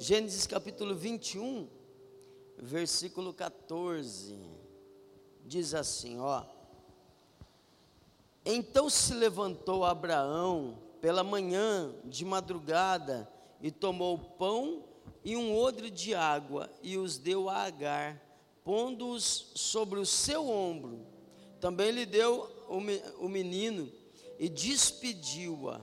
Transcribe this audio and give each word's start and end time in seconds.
Gênesis 0.00 0.46
capítulo 0.46 0.94
21, 0.94 1.66
versículo 2.56 3.34
14. 3.34 4.38
Diz 5.44 5.74
assim, 5.74 6.20
ó: 6.20 6.44
Então 8.44 8.88
se 8.88 9.12
levantou 9.12 9.84
Abraão 9.84 10.78
pela 11.00 11.24
manhã 11.24 11.92
de 12.04 12.24
madrugada 12.24 13.28
e 13.60 13.72
tomou 13.72 14.16
pão 14.16 14.84
e 15.24 15.36
um 15.36 15.56
odre 15.56 15.90
de 15.90 16.14
água 16.14 16.70
e 16.80 16.96
os 16.96 17.18
deu 17.18 17.48
a 17.48 17.64
Agar, 17.64 18.22
pondo-os 18.62 19.50
sobre 19.56 19.98
o 19.98 20.06
seu 20.06 20.48
ombro. 20.48 21.04
Também 21.60 21.90
lhe 21.90 22.06
deu 22.06 22.48
o 23.18 23.28
menino 23.28 23.90
e 24.38 24.48
despediu-a. 24.48 25.80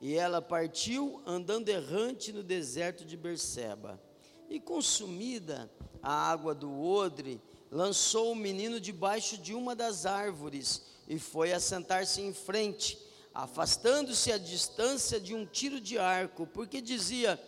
E 0.00 0.14
ela 0.14 0.40
partiu 0.40 1.20
andando 1.26 1.68
errante 1.68 2.32
no 2.32 2.42
deserto 2.42 3.04
de 3.04 3.16
Berseba. 3.16 4.00
E 4.48 4.60
consumida 4.60 5.70
a 6.02 6.30
água 6.30 6.54
do 6.54 6.82
odre, 6.82 7.40
lançou 7.70 8.32
o 8.32 8.36
menino 8.36 8.80
debaixo 8.80 9.36
de 9.36 9.54
uma 9.54 9.74
das 9.74 10.06
árvores 10.06 10.82
e 11.06 11.18
foi 11.18 11.52
assentar-se 11.52 12.20
em 12.20 12.32
frente, 12.32 12.98
afastando-se 13.34 14.30
a 14.32 14.38
distância 14.38 15.20
de 15.20 15.34
um 15.34 15.44
tiro 15.44 15.80
de 15.80 15.98
arco, 15.98 16.46
porque 16.46 16.80
dizia: 16.80 17.40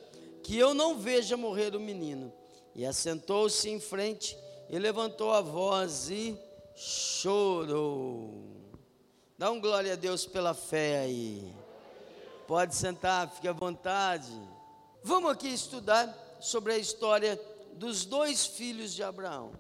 Que 0.43 0.57
eu 0.57 0.75
não 0.75 0.99
veja 0.99 1.37
morrer 1.37 1.75
o 1.77 1.81
menino. 1.81 2.33
E 2.75 2.87
assentou-se 2.87 3.69
em 3.69 3.81
frente 3.81 4.37
e 4.69 4.79
levantou 4.79 5.33
a 5.33 5.41
voz 5.41 6.09
e 6.09 6.39
chorou. 6.75 8.45
Dá 9.37 9.51
um 9.51 9.61
glória 9.61 9.95
a 9.95 9.97
Deus 9.97 10.25
pela 10.27 10.55
fé 10.55 11.01
aí. 11.01 11.60
Pode 12.51 12.75
sentar, 12.75 13.31
fique 13.31 13.47
à 13.47 13.53
vontade. 13.53 14.33
Vamos 15.05 15.31
aqui 15.31 15.47
estudar 15.47 16.13
sobre 16.41 16.73
a 16.73 16.79
história 16.79 17.41
dos 17.75 18.05
dois 18.05 18.45
filhos 18.45 18.93
de 18.93 19.05
Abraão. 19.05 19.53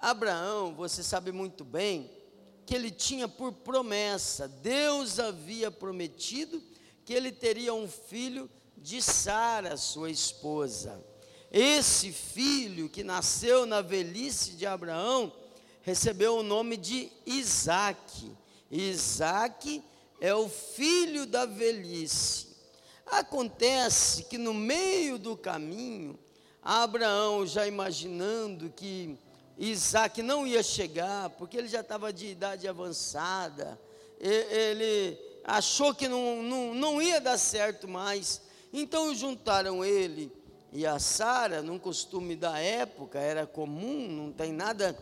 Abraão, 0.00 0.74
você 0.74 1.02
sabe 1.02 1.30
muito 1.30 1.62
bem, 1.62 2.10
que 2.64 2.74
ele 2.74 2.90
tinha 2.90 3.28
por 3.28 3.52
promessa, 3.52 4.48
Deus 4.48 5.20
havia 5.20 5.70
prometido 5.70 6.62
que 7.04 7.12
ele 7.12 7.30
teria 7.30 7.74
um 7.74 7.86
filho 7.86 8.48
de 8.78 9.02
Sara, 9.02 9.76
sua 9.76 10.10
esposa. 10.10 11.04
Esse 11.50 12.12
filho 12.12 12.88
que 12.88 13.04
nasceu 13.04 13.66
na 13.66 13.82
velhice 13.82 14.52
de 14.52 14.64
Abraão, 14.64 15.30
recebeu 15.82 16.38
o 16.38 16.42
nome 16.42 16.78
de 16.78 17.12
Isaac. 17.26 18.32
Isaac 18.70 19.84
é 20.22 20.32
o 20.32 20.48
filho 20.48 21.26
da 21.26 21.44
velhice. 21.44 22.46
Acontece 23.04 24.22
que 24.22 24.38
no 24.38 24.54
meio 24.54 25.18
do 25.18 25.36
caminho, 25.36 26.16
Abraão, 26.62 27.44
já 27.44 27.66
imaginando 27.66 28.70
que 28.70 29.18
Isaac 29.58 30.22
não 30.22 30.46
ia 30.46 30.62
chegar, 30.62 31.28
porque 31.30 31.56
ele 31.56 31.66
já 31.66 31.80
estava 31.80 32.12
de 32.12 32.28
idade 32.28 32.68
avançada, 32.68 33.76
ele 34.20 35.18
achou 35.42 35.92
que 35.92 36.06
não, 36.06 36.40
não, 36.40 36.72
não 36.72 37.02
ia 37.02 37.20
dar 37.20 37.36
certo 37.36 37.88
mais, 37.88 38.40
então 38.72 39.12
juntaram 39.12 39.84
ele 39.84 40.30
e 40.72 40.86
a 40.86 41.00
Sara, 41.00 41.62
num 41.62 41.80
costume 41.80 42.36
da 42.36 42.60
época, 42.60 43.18
era 43.18 43.44
comum, 43.44 44.06
não 44.08 44.30
tem 44.30 44.52
nada 44.52 44.96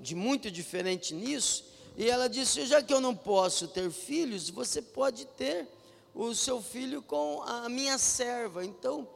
de 0.00 0.16
muito 0.16 0.50
diferente 0.50 1.14
nisso. 1.14 1.73
E 1.96 2.08
ela 2.08 2.28
disse: 2.28 2.66
Já 2.66 2.82
que 2.82 2.92
eu 2.92 3.00
não 3.00 3.14
posso 3.14 3.68
ter 3.68 3.90
filhos, 3.90 4.50
você 4.50 4.82
pode 4.82 5.24
ter 5.26 5.68
o 6.14 6.34
seu 6.34 6.62
filho 6.62 7.02
com 7.02 7.42
a 7.42 7.68
minha 7.68 7.98
serva. 7.98 8.64
Então, 8.64 9.08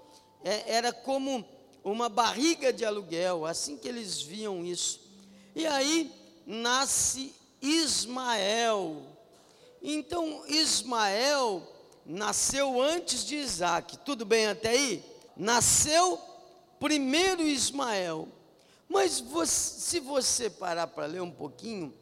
é, 0.44 0.74
era 0.74 0.92
como 0.92 1.44
uma 1.82 2.08
barriga 2.08 2.72
de 2.72 2.84
aluguel, 2.84 3.46
assim 3.46 3.76
que 3.76 3.88
eles 3.88 4.20
viam 4.20 4.64
isso. 4.64 5.00
E 5.54 5.66
aí 5.66 6.12
nasce 6.46 7.34
Ismael. 7.60 9.02
Então, 9.82 10.44
Ismael 10.46 11.62
nasceu 12.04 12.80
antes 12.80 13.24
de 13.24 13.36
Isaac. 13.36 13.98
Tudo 13.98 14.24
bem 14.24 14.46
até 14.46 14.70
aí? 14.70 15.04
Nasceu 15.36 16.20
primeiro 16.80 17.42
Ismael. 17.42 18.28
Mas 18.88 19.20
você, 19.20 19.80
se 19.80 20.00
você 20.00 20.48
parar 20.48 20.86
para 20.86 21.06
ler 21.06 21.20
um 21.20 21.30
pouquinho, 21.30 21.92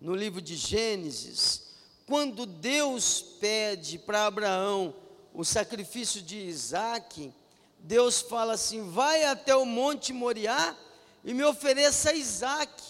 no 0.00 0.14
livro 0.14 0.40
de 0.40 0.56
Gênesis, 0.56 1.62
quando 2.06 2.46
Deus 2.46 3.20
pede 3.40 3.98
para 3.98 4.26
Abraão 4.26 4.94
o 5.34 5.44
sacrifício 5.44 6.22
de 6.22 6.36
Isaac, 6.36 7.32
Deus 7.78 8.20
fala 8.20 8.54
assim: 8.54 8.88
vai 8.90 9.24
até 9.24 9.54
o 9.54 9.64
Monte 9.64 10.12
Moriá 10.12 10.76
e 11.24 11.34
me 11.34 11.44
ofereça 11.44 12.14
Isaac, 12.14 12.82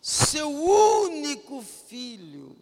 seu 0.00 0.50
único 0.50 1.62
filho. 1.88 2.56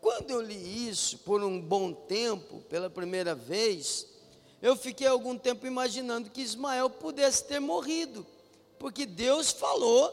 Quando 0.00 0.30
eu 0.30 0.42
li 0.42 0.88
isso 0.88 1.18
por 1.18 1.42
um 1.42 1.60
bom 1.60 1.92
tempo, 1.92 2.60
pela 2.68 2.90
primeira 2.90 3.34
vez, 3.34 4.06
eu 4.60 4.76
fiquei 4.76 5.06
algum 5.06 5.38
tempo 5.38 5.66
imaginando 5.66 6.30
que 6.30 6.42
Ismael 6.42 6.90
pudesse 6.90 7.44
ter 7.44 7.60
morrido 7.60 8.26
porque 8.84 9.06
Deus 9.06 9.50
falou 9.50 10.10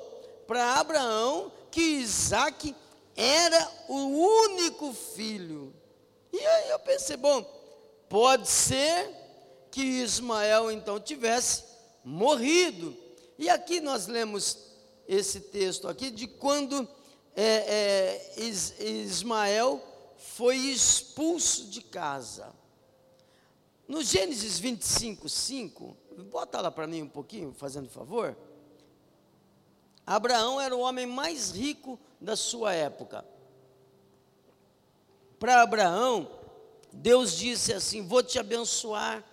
para 0.48 0.80
Abraão 0.80 1.52
que 1.70 1.82
Isaac 1.82 2.74
era 3.16 3.72
o 3.88 3.96
único 3.96 4.94
filho. 4.94 5.74
E 6.32 6.40
aí 6.40 6.70
eu 6.70 6.80
pensei, 6.80 7.18
bom, 7.18 7.44
pode 8.08 8.48
ser 8.48 9.10
que 9.70 9.82
Ismael 9.82 10.72
então 10.72 11.00
tivesse 11.00 11.64
morrido. 12.04 12.96
E 13.38 13.50
aqui 13.50 13.82
nós 13.82 14.08
lemos 14.08 14.58
esse 15.08 15.40
texto 15.40 15.88
aqui 15.88 16.12
de 16.12 16.28
quando 16.28 16.88
é, 17.36 17.44
é, 18.38 18.42
Is, 18.44 18.80
Ismael 18.80 19.82
foi 20.18 20.58
expulso 20.58 21.66
de 21.66 21.82
casa. 21.82 22.54
No 23.88 24.04
Gênesis 24.04 24.58
25, 24.58 25.28
5, 25.28 25.98
bota 26.32 26.62
lá 26.62 26.72
para 26.72 26.88
mim 26.88 27.02
um 27.02 27.10
pouquinho, 27.10 27.54
fazendo 27.54 27.90
favor. 27.90 28.38
Abraão 30.06 30.60
era 30.60 30.76
o 30.76 30.80
homem 30.80 31.06
mais 31.06 31.52
rico 31.52 32.00
da 32.22 32.36
sua 32.36 32.74
época. 32.74 33.26
Para 35.40 35.64
Abraão, 35.64 36.30
Deus 36.94 37.36
disse 37.36 37.74
assim: 37.74 38.06
Vou 38.08 38.22
te 38.22 38.38
abençoar, 38.38 39.24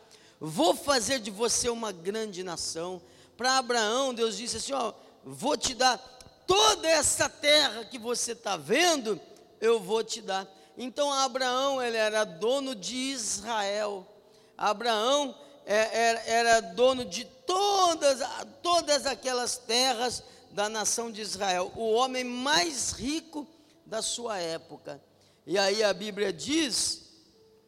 vou 0.41 0.75
fazer 0.75 1.19
de 1.19 1.31
você 1.31 1.69
uma 1.69 1.93
grande 1.93 2.43
nação. 2.43 3.03
Para 3.37 3.59
Abraão, 3.59 4.15
Deus 4.15 4.39
disse 4.39 4.57
assim: 4.57 4.73
Ó, 4.73 4.95
vou 5.23 5.57
te 5.57 5.75
dar 5.75 5.99
toda 6.47 6.89
essa 6.89 7.29
terra 7.29 7.85
que 7.85 7.99
você 7.99 8.33
está 8.33 8.57
vendo, 8.57 9.21
eu 9.61 9.79
vou 9.79 10.03
te 10.03 10.23
dar. 10.23 10.49
Então 10.79 11.13
Abraão 11.13 11.83
ele 11.83 11.97
era 11.97 12.25
dono 12.25 12.75
de 12.75 12.97
Israel. 12.97 14.07
Abraão 14.57 15.35
era, 15.67 15.95
é, 15.95 16.31
era 16.31 16.61
dono 16.61 17.05
de 17.05 17.25
todas, 17.25 18.21
todas 18.63 19.05
aquelas 19.05 19.59
terras 19.59 20.23
da 20.51 20.69
nação 20.69 21.11
de 21.11 21.21
Israel, 21.21 21.73
o 21.77 21.93
homem 21.93 22.25
mais 22.25 22.93
rico 22.93 23.47
da 23.85 24.03
sua 24.03 24.39
época. 24.39 25.03
E 25.47 25.57
aí 25.59 25.83
a 25.83 25.93
Bíblia 25.93 26.33
diz, 26.33 27.09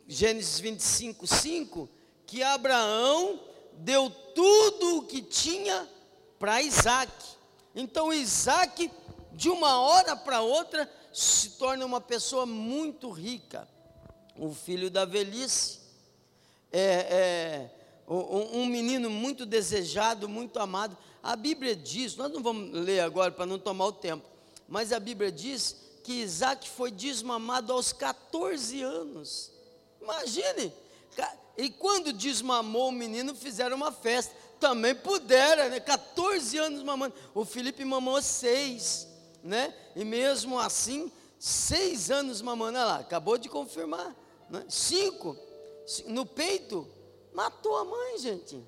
Gênesis 0.06 0.60
25, 0.60 1.26
5, 1.26 1.88
que 2.26 2.42
Abraão 2.42 3.40
deu 3.74 4.10
tudo 4.10 4.98
o 4.98 5.02
que 5.02 5.22
tinha 5.22 5.88
para 6.38 6.62
Isaac. 6.62 7.12
Então 7.74 8.12
Isaac, 8.12 8.90
de 9.32 9.48
uma 9.48 9.80
hora 9.80 10.14
para 10.16 10.40
outra, 10.40 10.90
se 11.12 11.50
torna 11.50 11.84
uma 11.86 12.00
pessoa 12.00 12.44
muito 12.44 13.10
rica. 13.10 13.68
O 14.36 14.54
filho 14.54 14.90
da 14.90 15.04
velhice, 15.04 15.80
é, 16.72 16.80
é 16.80 17.70
um, 18.06 18.62
um 18.62 18.66
menino 18.66 19.08
muito 19.08 19.46
desejado, 19.46 20.28
muito 20.28 20.58
amado. 20.58 20.96
A 21.22 21.36
Bíblia 21.36 21.76
diz, 21.76 22.16
nós 22.16 22.32
não 22.32 22.42
vamos 22.42 22.72
ler 22.72 23.00
agora 23.00 23.30
para 23.30 23.46
não 23.46 23.58
tomar 23.58 23.86
o 23.86 23.92
tempo, 23.92 24.24
mas 24.68 24.92
a 24.92 25.00
Bíblia 25.00 25.30
diz 25.30 25.76
que 26.02 26.12
Isaac 26.14 26.68
foi 26.68 26.90
desmamado 26.90 27.72
aos 27.72 27.92
14 27.92 28.82
anos. 28.82 29.50
Imagine! 30.00 30.72
E 31.56 31.68
quando 31.68 32.12
desmamou 32.12 32.88
o 32.88 32.92
menino, 32.92 33.34
fizeram 33.34 33.76
uma 33.76 33.92
festa. 33.92 34.34
Também 34.58 34.94
puderam, 34.94 35.68
né? 35.68 35.78
14 35.78 36.56
anos 36.56 36.82
mamando. 36.82 37.14
O 37.34 37.44
Felipe 37.44 37.84
mamou 37.84 38.20
seis, 38.22 39.06
né? 39.42 39.74
E 39.94 40.04
mesmo 40.04 40.58
assim, 40.58 41.12
seis 41.38 42.10
anos 42.10 42.40
mamando. 42.40 42.78
Olha 42.78 42.86
lá, 42.86 42.96
acabou 43.00 43.36
de 43.36 43.48
confirmar. 43.48 44.16
Né? 44.48 44.64
Cinco. 44.68 45.36
No 46.06 46.24
peito, 46.24 46.86
matou 47.34 47.76
a 47.76 47.84
mãe, 47.84 48.18
gente. 48.18 48.62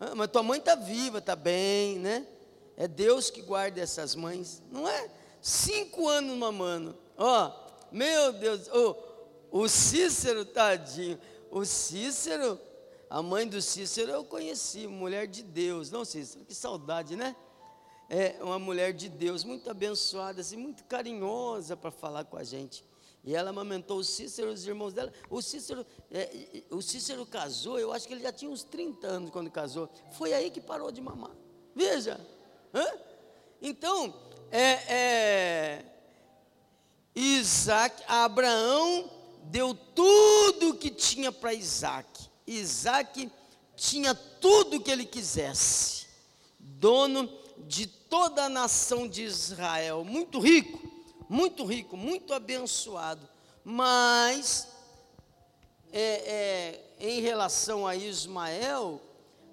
Ah, 0.00 0.14
mas 0.14 0.30
tua 0.30 0.42
mãe 0.42 0.58
está 0.58 0.74
viva, 0.74 1.18
está 1.18 1.36
bem, 1.36 1.98
né? 1.98 2.26
É 2.74 2.88
Deus 2.88 3.28
que 3.28 3.42
guarda 3.42 3.78
essas 3.78 4.14
mães, 4.14 4.62
não 4.72 4.88
é? 4.88 5.10
Cinco 5.42 6.08
anos 6.08 6.34
mamando. 6.38 6.96
Ó, 7.18 7.48
oh, 7.48 7.94
meu 7.94 8.32
Deus, 8.32 8.68
oh, 8.72 8.96
o 9.50 9.68
Cícero, 9.68 10.46
tadinho. 10.46 11.18
O 11.50 11.64
Cícero 11.64 12.58
A 13.10 13.20
mãe 13.20 13.46
do 13.46 13.60
Cícero 13.60 14.12
eu 14.12 14.24
conheci, 14.24 14.86
mulher 14.86 15.26
de 15.26 15.42
Deus. 15.42 15.90
Não, 15.90 16.04
Cícero, 16.04 16.44
que 16.46 16.54
saudade, 16.54 17.14
né? 17.16 17.36
É 18.08 18.36
uma 18.40 18.58
mulher 18.58 18.92
de 18.92 19.08
Deus, 19.08 19.44
muito 19.44 19.70
abençoada, 19.70 20.40
assim, 20.40 20.56
muito 20.56 20.82
carinhosa 20.84 21.76
para 21.76 21.90
falar 21.90 22.24
com 22.24 22.36
a 22.36 22.42
gente. 22.42 22.84
E 23.22 23.34
ela 23.34 23.50
amamentou 23.50 23.98
o 23.98 24.04
Cícero, 24.04 24.50
os 24.50 24.66
irmãos 24.66 24.94
dela. 24.94 25.12
O 25.28 25.42
Cícero, 25.42 25.86
é, 26.10 26.62
o 26.70 26.80
Cícero 26.80 27.26
casou, 27.26 27.78
eu 27.78 27.92
acho 27.92 28.08
que 28.08 28.14
ele 28.14 28.22
já 28.22 28.32
tinha 28.32 28.50
uns 28.50 28.62
30 28.62 29.06
anos 29.06 29.30
quando 29.30 29.50
casou. 29.50 29.90
Foi 30.12 30.32
aí 30.32 30.50
que 30.50 30.60
parou 30.60 30.90
de 30.90 31.00
mamar. 31.00 31.36
Veja. 31.74 32.18
Hã? 32.72 32.86
Então, 33.60 34.14
é, 34.50 34.70
é, 34.94 35.84
Isaac, 37.14 38.02
Abraão 38.08 39.10
deu 39.44 39.74
tudo 39.74 40.70
o 40.70 40.76
que 40.76 40.90
tinha 40.90 41.30
para 41.30 41.52
Isaac. 41.52 42.08
Isaac 42.46 43.30
tinha 43.76 44.14
tudo 44.14 44.78
o 44.78 44.80
que 44.80 44.90
ele 44.90 45.04
quisesse. 45.04 46.06
Dono 46.58 47.30
de 47.58 47.86
toda 47.86 48.44
a 48.44 48.48
nação 48.48 49.06
de 49.06 49.22
Israel. 49.22 50.04
Muito 50.04 50.40
rico 50.40 50.89
muito 51.30 51.64
rico, 51.64 51.96
muito 51.96 52.34
abençoado, 52.34 53.26
mas 53.62 54.66
é, 55.92 56.80
é, 56.98 57.08
em 57.08 57.20
relação 57.20 57.86
a 57.86 57.94
Ismael, 57.94 59.00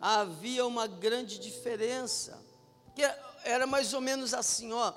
havia 0.01 0.65
uma 0.65 0.87
grande 0.87 1.37
diferença, 1.37 2.43
que 2.95 3.03
era 3.43 3.67
mais 3.67 3.93
ou 3.93 4.01
menos 4.01 4.33
assim, 4.33 4.73
ó, 4.73 4.91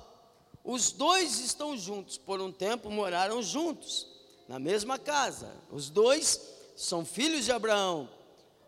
os 0.65 0.91
dois 0.91 1.39
estão 1.41 1.77
juntos, 1.77 2.17
por 2.17 2.41
um 2.41 2.51
tempo 2.51 2.89
moraram 2.91 3.43
juntos, 3.43 4.07
na 4.49 4.59
mesma 4.59 4.99
casa, 4.99 5.55
os 5.71 5.91
dois 5.91 6.41
são 6.75 7.05
filhos 7.05 7.45
de 7.45 7.53
Abraão, 7.53 8.09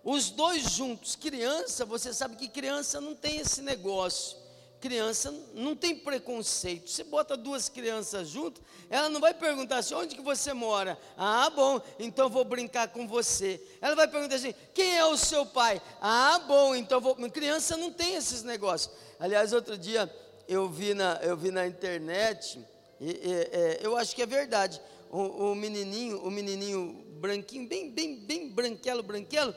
os 0.05 0.29
dois 0.29 0.71
juntos, 0.71 1.17
criança, 1.17 1.87
você 1.87 2.13
sabe 2.13 2.37
que 2.37 2.47
criança 2.47 3.01
não 3.01 3.15
tem 3.15 3.39
esse 3.39 3.63
negócio, 3.63 4.37
criança 4.83 5.33
não 5.55 5.77
tem 5.77 5.95
preconceito. 5.95 6.91
Você 6.91 7.05
bota 7.05 7.37
duas 7.37 7.69
crianças 7.69 8.29
juntas, 8.29 8.61
ela 8.91 9.09
não 9.09 9.21
vai 9.21 9.33
perguntar 9.33 9.77
assim, 9.77 9.95
onde 9.95 10.17
que 10.17 10.21
você 10.21 10.53
mora? 10.53 10.99
Ah, 11.17 11.49
bom, 11.51 11.81
então 12.01 12.29
vou 12.29 12.45
brincar 12.45 12.89
com 12.89 13.07
você. 13.07 13.63
Ela 13.81 13.95
vai 13.95 14.09
perguntar 14.09 14.35
assim, 14.35 14.53
quem 14.75 14.97
é 14.97 15.05
o 15.05 15.17
seu 15.17 15.47
pai? 15.47 15.81
Ah, 16.01 16.41
bom, 16.49 16.75
então 16.75 17.01
vou. 17.01 17.15
Criança 17.31 17.77
não 17.77 17.93
tem 17.93 18.17
esses 18.17 18.43
negócios. 18.43 18.93
Aliás, 19.21 19.53
outro 19.53 19.79
dia 19.79 20.13
eu 20.49 20.69
vi 20.69 20.95
na, 20.95 21.21
eu 21.23 21.37
vi 21.37 21.53
na 21.53 21.65
internet, 21.65 22.59
e, 23.01 23.11
e, 23.11 23.33
é, 23.53 23.81
eu 23.83 23.97
acho 23.97 24.17
que 24.17 24.23
é 24.23 24.27
verdade. 24.27 24.83
O, 25.11 25.53
o, 25.53 25.55
menininho, 25.55 26.21
o 26.25 26.31
menininho 26.31 27.05
branquinho, 27.21 27.69
bem, 27.69 27.89
bem, 27.89 28.17
bem 28.17 28.49
branquelo, 28.49 29.03
branquelo, 29.03 29.55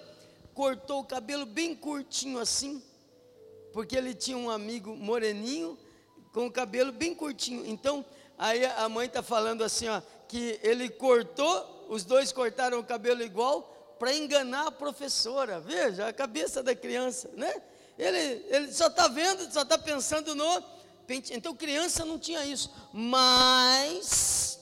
cortou 0.54 1.00
o 1.00 1.06
cabelo 1.06 1.48
bem 1.48 1.74
curtinho 1.74 2.38
assim 2.38 2.84
porque 3.76 3.98
ele 3.98 4.14
tinha 4.14 4.38
um 4.38 4.50
amigo 4.50 4.96
moreninho 4.96 5.78
com 6.32 6.46
o 6.46 6.52
cabelo 6.52 6.94
bem 6.94 7.14
curtinho. 7.14 7.66
Então, 7.66 8.06
aí 8.38 8.66
a 8.66 8.88
mãe 8.88 9.06
está 9.06 9.22
falando 9.22 9.66
assim, 9.66 9.90
ó, 9.90 10.02
que 10.30 10.58
ele 10.64 10.88
cortou, 10.88 11.86
os 11.90 12.06
dois 12.06 12.32
cortaram 12.32 12.80
o 12.80 12.86
cabelo 12.86 13.22
igual 13.22 13.96
para 14.00 14.16
enganar 14.16 14.68
a 14.68 14.72
professora. 14.72 15.60
Veja 15.60 16.08
a 16.08 16.14
cabeça 16.14 16.64
da 16.64 16.74
criança, 16.74 17.30
né? 17.34 17.54
Ele, 18.00 18.46
ele 18.48 18.72
só 18.72 18.88
está 18.88 19.10
vendo, 19.10 19.52
só 19.52 19.64
está 19.64 19.78
pensando 19.78 20.34
no 20.34 20.64
pente. 21.06 21.34
Então, 21.34 21.54
criança 21.54 22.06
não 22.06 22.18
tinha 22.18 22.46
isso. 22.46 22.72
Mas 22.94 24.58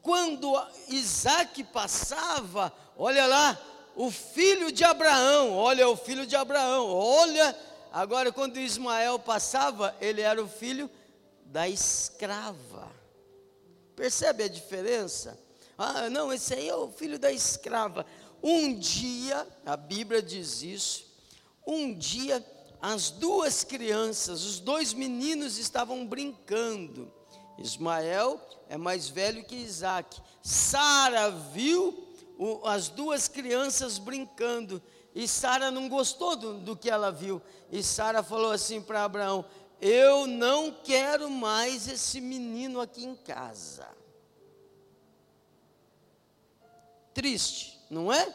quando 0.00 0.58
Isaac 0.88 1.62
passava, 1.64 2.72
olha 2.96 3.26
lá, 3.26 3.60
o 3.94 4.10
filho 4.10 4.72
de 4.72 4.84
Abraão, 4.84 5.54
olha 5.54 5.86
o 5.86 5.96
filho 5.98 6.26
de 6.26 6.34
Abraão, 6.34 6.88
olha 6.88 7.54
Agora, 7.94 8.32
quando 8.32 8.58
Ismael 8.58 9.20
passava, 9.20 9.94
ele 10.00 10.20
era 10.20 10.42
o 10.42 10.48
filho 10.48 10.90
da 11.46 11.68
escrava. 11.68 12.90
Percebe 13.94 14.42
a 14.42 14.48
diferença? 14.48 15.38
Ah, 15.78 16.10
não, 16.10 16.32
esse 16.32 16.54
aí 16.54 16.68
é 16.68 16.74
o 16.74 16.88
filho 16.88 17.20
da 17.20 17.30
escrava. 17.30 18.04
Um 18.42 18.76
dia, 18.76 19.46
a 19.64 19.76
Bíblia 19.76 20.20
diz 20.20 20.60
isso, 20.60 21.06
um 21.64 21.94
dia 21.94 22.44
as 22.82 23.12
duas 23.12 23.62
crianças, 23.62 24.42
os 24.42 24.58
dois 24.58 24.92
meninos 24.92 25.56
estavam 25.56 26.04
brincando. 26.04 27.12
Ismael 27.58 28.40
é 28.68 28.76
mais 28.76 29.08
velho 29.08 29.44
que 29.44 29.54
Isaac. 29.54 30.20
Sara 30.42 31.30
viu 31.30 32.08
o, 32.36 32.66
as 32.66 32.88
duas 32.88 33.28
crianças 33.28 33.98
brincando 33.98 34.82
e 35.14 35.28
Sara 35.28 35.70
não 35.70 35.88
gostou 35.88 36.34
do, 36.34 36.54
do 36.54 36.76
que 36.76 36.90
ela 36.90 37.12
viu. 37.12 37.40
E 37.70 37.82
Sara 37.82 38.22
falou 38.22 38.50
assim 38.50 38.82
para 38.82 39.04
Abraão: 39.04 39.44
Eu 39.80 40.26
não 40.26 40.72
quero 40.72 41.30
mais 41.30 41.86
esse 41.86 42.20
menino 42.20 42.80
aqui 42.80 43.04
em 43.04 43.14
casa. 43.14 43.86
Triste, 47.12 47.78
não 47.88 48.12
é? 48.12 48.34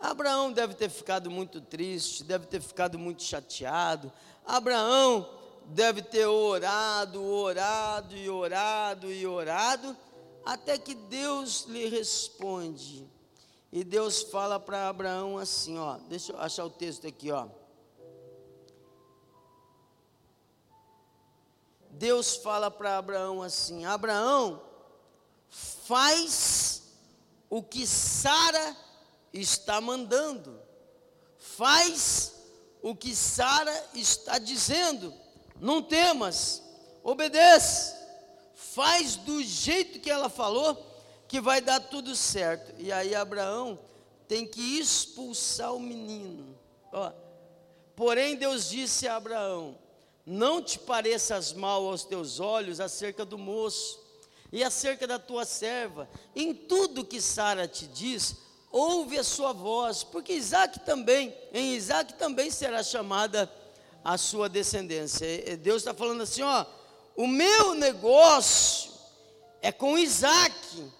Abraão 0.00 0.52
deve 0.52 0.74
ter 0.74 0.90
ficado 0.90 1.30
muito 1.30 1.60
triste, 1.60 2.24
deve 2.24 2.46
ter 2.46 2.60
ficado 2.60 2.98
muito 2.98 3.22
chateado. 3.22 4.12
Abraão 4.44 5.30
deve 5.66 6.02
ter 6.02 6.26
orado, 6.26 7.22
orado 7.24 8.16
e 8.16 8.28
orado 8.28 9.12
e 9.12 9.24
orado, 9.24 9.96
até 10.44 10.76
que 10.76 10.96
Deus 10.96 11.66
lhe 11.68 11.88
responde. 11.88 13.08
E 13.72 13.82
Deus 13.82 14.20
fala 14.20 14.60
para 14.60 14.90
Abraão 14.90 15.38
assim, 15.38 15.78
ó, 15.78 15.96
deixa 16.06 16.32
eu 16.32 16.38
achar 16.38 16.66
o 16.66 16.70
texto 16.70 17.06
aqui, 17.06 17.32
ó. 17.32 17.48
Deus 21.88 22.36
fala 22.36 22.70
para 22.70 22.98
Abraão 22.98 23.42
assim: 23.42 23.86
Abraão, 23.86 24.62
faz 25.48 26.82
o 27.48 27.62
que 27.62 27.86
Sara 27.86 28.76
está 29.32 29.80
mandando, 29.80 30.60
faz 31.38 32.34
o 32.82 32.94
que 32.94 33.16
Sara 33.16 33.88
está 33.94 34.38
dizendo, 34.38 35.14
não 35.58 35.82
temas, 35.82 36.62
obedece, 37.02 37.94
faz 38.54 39.16
do 39.16 39.42
jeito 39.42 39.98
que 39.98 40.10
ela 40.10 40.28
falou 40.28 40.91
que 41.32 41.40
vai 41.40 41.62
dar 41.62 41.80
tudo 41.80 42.14
certo. 42.14 42.74
E 42.78 42.92
aí 42.92 43.14
Abraão 43.14 43.78
tem 44.28 44.46
que 44.46 44.78
expulsar 44.78 45.74
o 45.74 45.80
menino. 45.80 46.54
Ó, 46.92 47.10
porém 47.96 48.36
Deus 48.36 48.68
disse 48.68 49.08
a 49.08 49.16
Abraão: 49.16 49.78
Não 50.26 50.62
te 50.62 50.78
pareças 50.78 51.54
mal 51.54 51.86
aos 51.86 52.04
teus 52.04 52.38
olhos 52.38 52.80
acerca 52.80 53.24
do 53.24 53.38
moço 53.38 53.98
e 54.52 54.62
acerca 54.62 55.06
da 55.06 55.18
tua 55.18 55.46
serva. 55.46 56.06
Em 56.36 56.52
tudo 56.52 57.02
que 57.02 57.18
Sara 57.18 57.66
te 57.66 57.86
diz, 57.86 58.36
ouve 58.70 59.18
a 59.18 59.24
sua 59.24 59.54
voz, 59.54 60.04
porque 60.04 60.34
Isaac 60.34 60.80
também, 60.80 61.34
em 61.50 61.74
Isaac 61.74 62.12
também 62.12 62.50
será 62.50 62.82
chamada 62.82 63.50
a 64.04 64.18
sua 64.18 64.50
descendência. 64.50 65.56
Deus 65.56 65.80
está 65.80 65.94
falando 65.94 66.24
assim: 66.24 66.42
ó, 66.42 66.66
o 67.16 67.26
meu 67.26 67.72
negócio 67.72 68.92
é 69.62 69.72
com 69.72 69.96
Isaac 69.96 70.92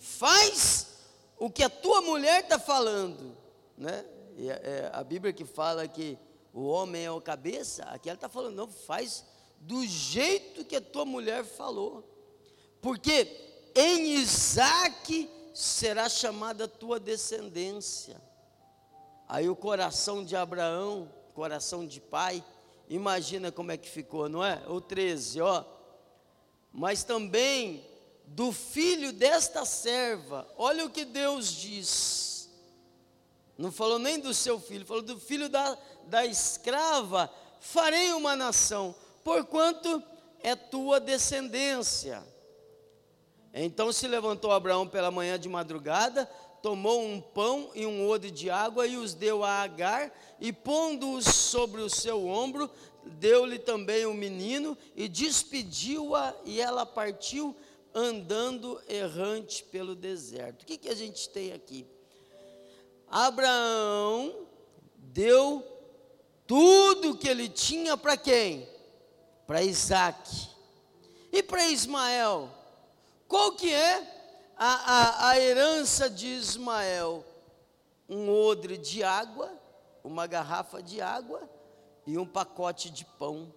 faz 0.00 0.86
o 1.38 1.50
que 1.50 1.62
a 1.62 1.68
tua 1.68 2.00
mulher 2.00 2.42
está 2.42 2.58
falando, 2.58 3.36
né? 3.76 4.04
E 4.36 4.50
é, 4.50 4.54
é 4.54 4.90
a 4.92 5.04
Bíblia 5.04 5.32
que 5.32 5.44
fala 5.44 5.86
que 5.86 6.18
o 6.52 6.66
homem 6.66 7.04
é 7.04 7.10
o 7.10 7.20
cabeça, 7.20 7.84
aqui 7.84 8.08
ela 8.08 8.16
está 8.16 8.28
falando, 8.28 8.56
não, 8.56 8.68
faz 8.68 9.24
do 9.60 9.86
jeito 9.86 10.64
que 10.64 10.74
a 10.74 10.80
tua 10.80 11.04
mulher 11.04 11.44
falou, 11.44 12.02
porque 12.80 13.28
em 13.74 14.14
Isaac 14.14 15.30
será 15.54 16.08
chamada 16.08 16.64
a 16.64 16.68
tua 16.68 16.98
descendência. 16.98 18.20
Aí 19.28 19.48
o 19.48 19.54
coração 19.54 20.24
de 20.24 20.34
Abraão, 20.34 21.12
coração 21.34 21.86
de 21.86 22.00
pai, 22.00 22.42
imagina 22.88 23.52
como 23.52 23.70
é 23.70 23.76
que 23.76 23.88
ficou, 23.88 24.28
não 24.28 24.44
é? 24.44 24.62
O 24.66 24.80
13, 24.80 25.42
ó. 25.42 25.64
Mas 26.72 27.04
também 27.04 27.84
do 28.30 28.52
filho 28.52 29.12
desta 29.12 29.64
serva. 29.64 30.46
Olha 30.56 30.84
o 30.84 30.90
que 30.90 31.04
Deus 31.04 31.52
diz. 31.52 32.48
Não 33.58 33.72
falou 33.72 33.98
nem 33.98 34.18
do 34.18 34.32
seu 34.32 34.60
filho, 34.60 34.86
falou 34.86 35.02
do 35.02 35.18
filho 35.18 35.48
da, 35.48 35.76
da 36.06 36.24
escrava. 36.24 37.30
Farei 37.60 38.12
uma 38.12 38.36
nação, 38.36 38.94
porquanto 39.22 40.02
é 40.42 40.54
tua 40.54 41.00
descendência. 41.00 42.22
Então 43.52 43.92
se 43.92 44.06
levantou 44.06 44.52
Abraão 44.52 44.86
pela 44.86 45.10
manhã 45.10 45.38
de 45.38 45.48
madrugada, 45.48 46.24
tomou 46.62 47.02
um 47.04 47.20
pão 47.20 47.70
e 47.74 47.84
um 47.84 48.08
odre 48.08 48.30
de 48.30 48.48
água 48.48 48.86
e 48.86 48.96
os 48.96 49.12
deu 49.12 49.42
a 49.42 49.62
Agar, 49.62 50.12
e 50.40 50.52
pondo-os 50.52 51.24
sobre 51.26 51.80
o 51.80 51.90
seu 51.90 52.28
ombro, 52.28 52.70
deu-lhe 53.04 53.58
também 53.58 54.06
o 54.06 54.10
um 54.10 54.14
menino 54.14 54.78
e 54.94 55.08
despediu-a, 55.08 56.32
e 56.44 56.60
ela 56.60 56.86
partiu 56.86 57.56
andando 57.94 58.80
errante 58.88 59.64
pelo 59.64 59.94
deserto. 59.94 60.62
O 60.62 60.66
que, 60.66 60.78
que 60.78 60.88
a 60.88 60.94
gente 60.94 61.28
tem 61.28 61.52
aqui? 61.52 61.86
Abraão 63.08 64.46
deu 64.96 65.66
tudo 66.46 67.16
que 67.16 67.28
ele 67.28 67.48
tinha 67.48 67.96
para 67.96 68.16
quem? 68.16 68.68
Para 69.46 69.62
Isaac. 69.62 70.48
E 71.32 71.42
para 71.42 71.66
Ismael? 71.68 72.48
Qual 73.28 73.52
que 73.52 73.72
é 73.72 74.52
a, 74.56 74.66
a, 74.66 75.28
a 75.30 75.40
herança 75.40 76.10
de 76.10 76.26
Ismael? 76.26 77.24
Um 78.08 78.28
odre 78.28 78.76
de 78.76 79.04
água, 79.04 79.52
uma 80.02 80.26
garrafa 80.26 80.82
de 80.82 81.00
água 81.00 81.48
e 82.06 82.18
um 82.18 82.26
pacote 82.26 82.90
de 82.90 83.04
pão, 83.04 83.54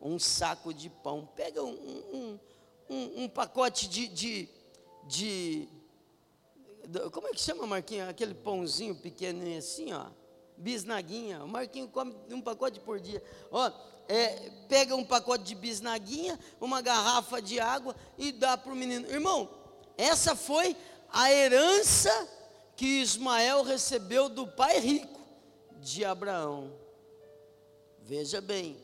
um 0.00 0.18
saco 0.18 0.74
de 0.74 0.90
pão. 0.90 1.28
Pega 1.36 1.62
um, 1.62 1.68
um, 1.68 2.16
um, 2.16 2.40
um 2.88 3.28
pacote 3.28 3.88
de, 3.88 4.06
de, 4.08 4.48
de, 5.04 5.68
Como 7.12 7.28
é 7.28 7.30
que 7.30 7.40
chama, 7.40 7.66
Marquinhos? 7.66 8.08
Aquele 8.08 8.34
pãozinho 8.34 8.94
pequenininho 8.94 9.58
assim, 9.58 9.92
ó. 9.92 10.06
Bisnaguinha. 10.56 11.44
O 11.44 11.48
Marquinho 11.48 11.88
come 11.88 12.14
um 12.30 12.40
pacote 12.40 12.80
por 12.80 12.98
dia. 12.98 13.22
Ó, 13.50 13.70
é, 14.08 14.50
pega 14.68 14.94
um 14.94 15.04
pacote 15.04 15.44
de 15.44 15.54
bisnaguinha, 15.54 16.38
uma 16.60 16.80
garrafa 16.80 17.42
de 17.42 17.60
água 17.60 17.94
e 18.16 18.32
dá 18.32 18.56
para 18.56 18.72
o 18.72 18.76
menino. 18.76 19.08
Irmão, 19.10 19.50
essa 19.96 20.34
foi 20.34 20.76
a 21.10 21.32
herança 21.32 22.28
que 22.76 23.00
Ismael 23.00 23.62
recebeu 23.62 24.28
do 24.28 24.46
pai 24.46 24.78
rico 24.78 25.20
de 25.80 26.04
Abraão. 26.04 26.72
Veja 28.02 28.40
bem, 28.40 28.76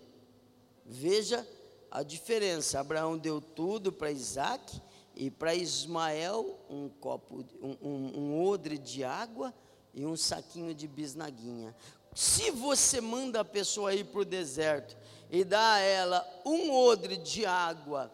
veja 0.85 1.47
a 1.93 2.03
diferença. 2.03 2.81
Abraão 2.81 3.19
deu 3.19 3.39
tudo 3.39 3.93
para 3.93 4.11
Isaac 4.11 4.81
e 5.15 5.31
para 5.31 5.55
Ismael 5.55 6.59
um 6.71 6.89
copo, 6.89 7.45
um, 7.61 7.77
um, 7.83 8.19
um 8.19 8.45
odre 8.45 8.79
de 8.79 9.05
água 9.05 9.53
e 9.93 10.07
um 10.07 10.17
saquinho 10.17 10.75
de 10.75 10.89
bisnaguinha. 10.89 11.77
Se 12.15 12.51
você 12.51 12.99
manda 12.99 13.41
a 13.41 13.45
pessoa 13.45 13.95
ir 13.95 14.05
para 14.05 14.23
o 14.23 14.25
deserto 14.25 14.97
e 15.31 15.45
dá 15.45 15.75
a 15.75 15.79
ela 15.81 16.43
um 16.47 16.73
odre 16.73 17.19
de 17.19 17.45
água 17.45 18.11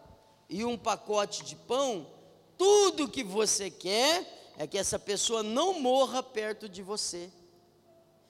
e 0.49 0.65
um 0.65 0.77
pacote 0.77 1.45
de 1.45 1.55
pão, 1.55 2.05
tudo 2.57 3.07
que 3.07 3.23
você 3.23 3.71
quer 3.71 4.53
é 4.57 4.67
que 4.67 4.77
essa 4.77 4.99
pessoa 4.99 5.41
não 5.41 5.79
morra 5.79 6.21
perto 6.21 6.67
de 6.67 6.81
você. 6.81 7.31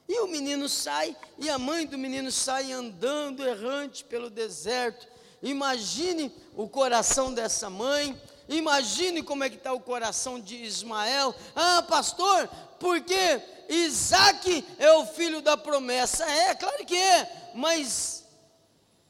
E 0.08 0.20
o 0.20 0.28
menino 0.28 0.68
sai, 0.68 1.16
e 1.38 1.48
a 1.50 1.58
mãe 1.58 1.86
do 1.86 1.98
menino 1.98 2.30
sai 2.30 2.72
andando 2.72 3.46
errante 3.46 4.04
pelo 4.04 4.30
deserto. 4.30 5.06
Imagine 5.42 6.32
o 6.54 6.68
coração 6.68 7.32
dessa 7.32 7.70
mãe, 7.70 8.20
imagine 8.48 9.22
como 9.22 9.44
é 9.44 9.50
que 9.50 9.56
está 9.56 9.72
o 9.72 9.80
coração 9.80 10.38
de 10.38 10.56
Ismael. 10.56 11.34
Ah, 11.54 11.82
pastor, 11.82 12.48
porque 12.78 13.42
Isaac 13.68 14.66
é 14.78 14.92
o 14.92 15.06
filho 15.06 15.40
da 15.40 15.56
promessa. 15.56 16.24
É, 16.30 16.54
claro 16.54 16.84
que 16.84 16.96
é, 16.96 17.52
mas 17.54 18.24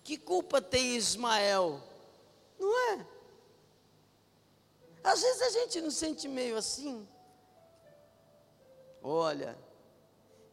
que 0.04 0.16
culpa 0.16 0.60
tem 0.60 0.96
Ismael? 0.96 1.82
Não 2.58 2.92
é? 2.92 3.06
Às 5.02 5.22
vezes 5.22 5.42
a 5.42 5.50
gente 5.50 5.80
não 5.80 5.90
sente 5.90 6.28
meio 6.28 6.56
assim. 6.56 7.08
Olha, 9.02 9.58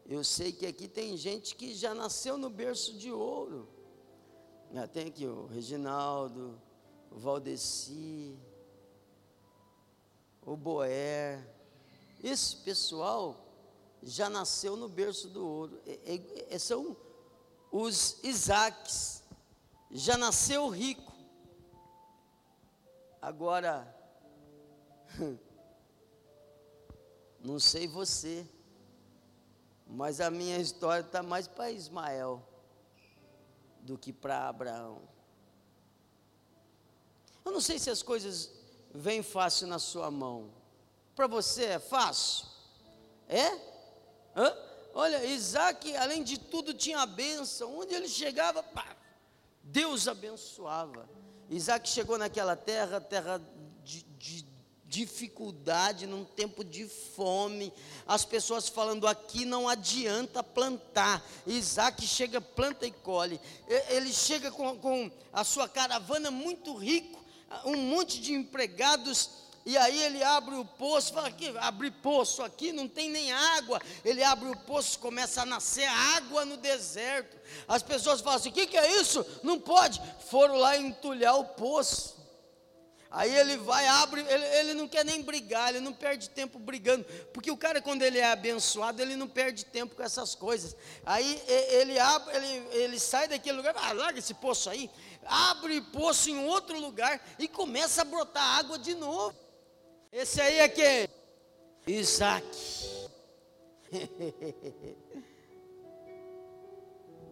eu 0.06 0.24
sei 0.24 0.52
que 0.52 0.66
aqui 0.66 0.88
tem 0.88 1.16
gente 1.16 1.54
que 1.54 1.74
já 1.74 1.94
nasceu 1.94 2.38
no 2.38 2.48
berço 2.48 2.94
de 2.94 3.12
ouro. 3.12 3.68
Já 4.72 4.86
tem 4.86 5.08
aqui 5.08 5.26
o 5.26 5.46
Reginaldo, 5.46 6.60
o 7.10 7.18
Valdeci, 7.18 8.38
o 10.44 10.56
Boer. 10.56 11.46
Esse 12.22 12.56
pessoal 12.56 13.44
já 14.02 14.28
nasceu 14.28 14.76
no 14.76 14.88
berço 14.88 15.28
do 15.28 15.46
ouro. 15.46 15.80
É, 15.86 16.14
é, 16.14 16.54
é 16.54 16.58
são 16.58 16.96
os 17.72 18.22
Isaques. 18.22 19.22
Já 19.90 20.16
nasceu 20.16 20.68
rico. 20.68 21.12
Agora, 23.20 23.94
não 27.42 27.58
sei 27.58 27.88
você 27.88 28.46
mas 29.88 30.20
a 30.20 30.30
minha 30.30 30.58
história 30.58 31.00
está 31.00 31.22
mais 31.22 31.48
para 31.48 31.70
Ismael 31.70 32.46
do 33.88 33.98
que 33.98 34.12
para 34.12 34.48
Abraão. 34.48 35.00
Eu 37.44 37.52
não 37.52 37.60
sei 37.60 37.78
se 37.78 37.88
as 37.88 38.02
coisas 38.02 38.52
vêm 38.94 39.22
fácil 39.22 39.66
na 39.66 39.78
sua 39.78 40.10
mão. 40.10 40.52
Para 41.16 41.26
você 41.26 41.64
é 41.64 41.78
fácil? 41.78 42.46
É? 43.26 43.46
Hã? 44.36 44.54
Olha, 44.94 45.24
Isaac, 45.24 45.96
além 45.96 46.22
de 46.22 46.38
tudo, 46.38 46.74
tinha 46.74 47.00
a 47.00 47.06
bênção. 47.06 47.78
Onde 47.78 47.94
ele 47.94 48.08
chegava, 48.08 48.62
pá, 48.62 48.94
Deus 49.62 50.06
abençoava. 50.06 51.08
Isaac 51.48 51.88
chegou 51.88 52.18
naquela 52.18 52.54
terra, 52.54 53.00
terra 53.00 53.40
de, 53.82 54.02
de 54.02 54.42
dificuldade, 54.88 56.06
num 56.06 56.24
tempo 56.24 56.64
de 56.64 56.86
fome, 56.88 57.72
as 58.06 58.24
pessoas 58.24 58.68
falando 58.68 59.06
aqui 59.06 59.44
não 59.44 59.68
adianta 59.68 60.42
plantar. 60.42 61.22
Isaac 61.46 62.06
chega, 62.06 62.40
planta 62.40 62.86
e 62.86 62.90
colhe. 62.90 63.38
Ele 63.90 64.12
chega 64.12 64.50
com, 64.50 64.76
com 64.78 65.10
a 65.32 65.44
sua 65.44 65.68
caravana 65.68 66.30
muito 66.30 66.74
rico, 66.74 67.22
um 67.64 67.76
monte 67.76 68.20
de 68.20 68.32
empregados. 68.32 69.30
E 69.66 69.76
aí 69.76 70.02
ele 70.02 70.22
abre 70.22 70.54
o 70.54 70.64
poço, 70.64 71.12
fala 71.12 71.30
que 71.30 71.54
abre 71.58 71.90
poço 71.90 72.42
aqui, 72.42 72.72
não 72.72 72.88
tem 72.88 73.10
nem 73.10 73.30
água. 73.30 73.82
Ele 74.02 74.22
abre 74.22 74.48
o 74.48 74.56
poço, 74.56 74.98
começa 74.98 75.42
a 75.42 75.46
nascer 75.46 75.86
água 75.86 76.46
no 76.46 76.56
deserto. 76.56 77.36
As 77.66 77.82
pessoas 77.82 78.22
falam 78.22 78.38
assim: 78.38 78.48
o 78.48 78.52
que, 78.52 78.66
que 78.66 78.78
é 78.78 78.98
isso? 78.98 79.24
Não 79.42 79.60
pode. 79.60 80.00
Foram 80.30 80.56
lá 80.56 80.78
entulhar 80.78 81.38
o 81.38 81.44
poço. 81.44 82.17
Aí 83.10 83.34
ele 83.34 83.56
vai, 83.56 83.86
abre, 83.86 84.20
ele, 84.20 84.44
ele, 84.58 84.74
não 84.74 84.86
quer 84.86 85.02
nem 85.02 85.22
brigar, 85.22 85.70
ele 85.70 85.80
não 85.80 85.94
perde 85.94 86.28
tempo 86.28 86.58
brigando, 86.58 87.04
porque 87.32 87.50
o 87.50 87.56
cara, 87.56 87.80
quando 87.80 88.02
ele 88.02 88.18
é 88.18 88.30
abençoado, 88.30 89.00
ele 89.00 89.16
não 89.16 89.26
perde 89.26 89.64
tempo 89.64 89.96
com 89.96 90.02
essas 90.02 90.34
coisas. 90.34 90.76
Aí 91.06 91.42
ele 91.46 91.98
abre, 91.98 92.36
ele, 92.36 92.68
ele 92.70 93.00
sai 93.00 93.26
daquele 93.26 93.56
lugar, 93.56 93.74
ah, 93.78 93.92
larga 93.92 94.18
esse 94.18 94.34
poço 94.34 94.68
aí, 94.68 94.90
abre 95.24 95.80
poço 95.80 96.28
em 96.28 96.44
outro 96.44 96.78
lugar 96.78 97.18
e 97.38 97.48
começa 97.48 98.02
a 98.02 98.04
brotar 98.04 98.58
água 98.58 98.78
de 98.78 98.94
novo. 98.94 99.34
Esse 100.12 100.42
aí 100.42 100.58
é 100.58 100.68
quem? 100.68 101.08
Isaac. 101.86 102.46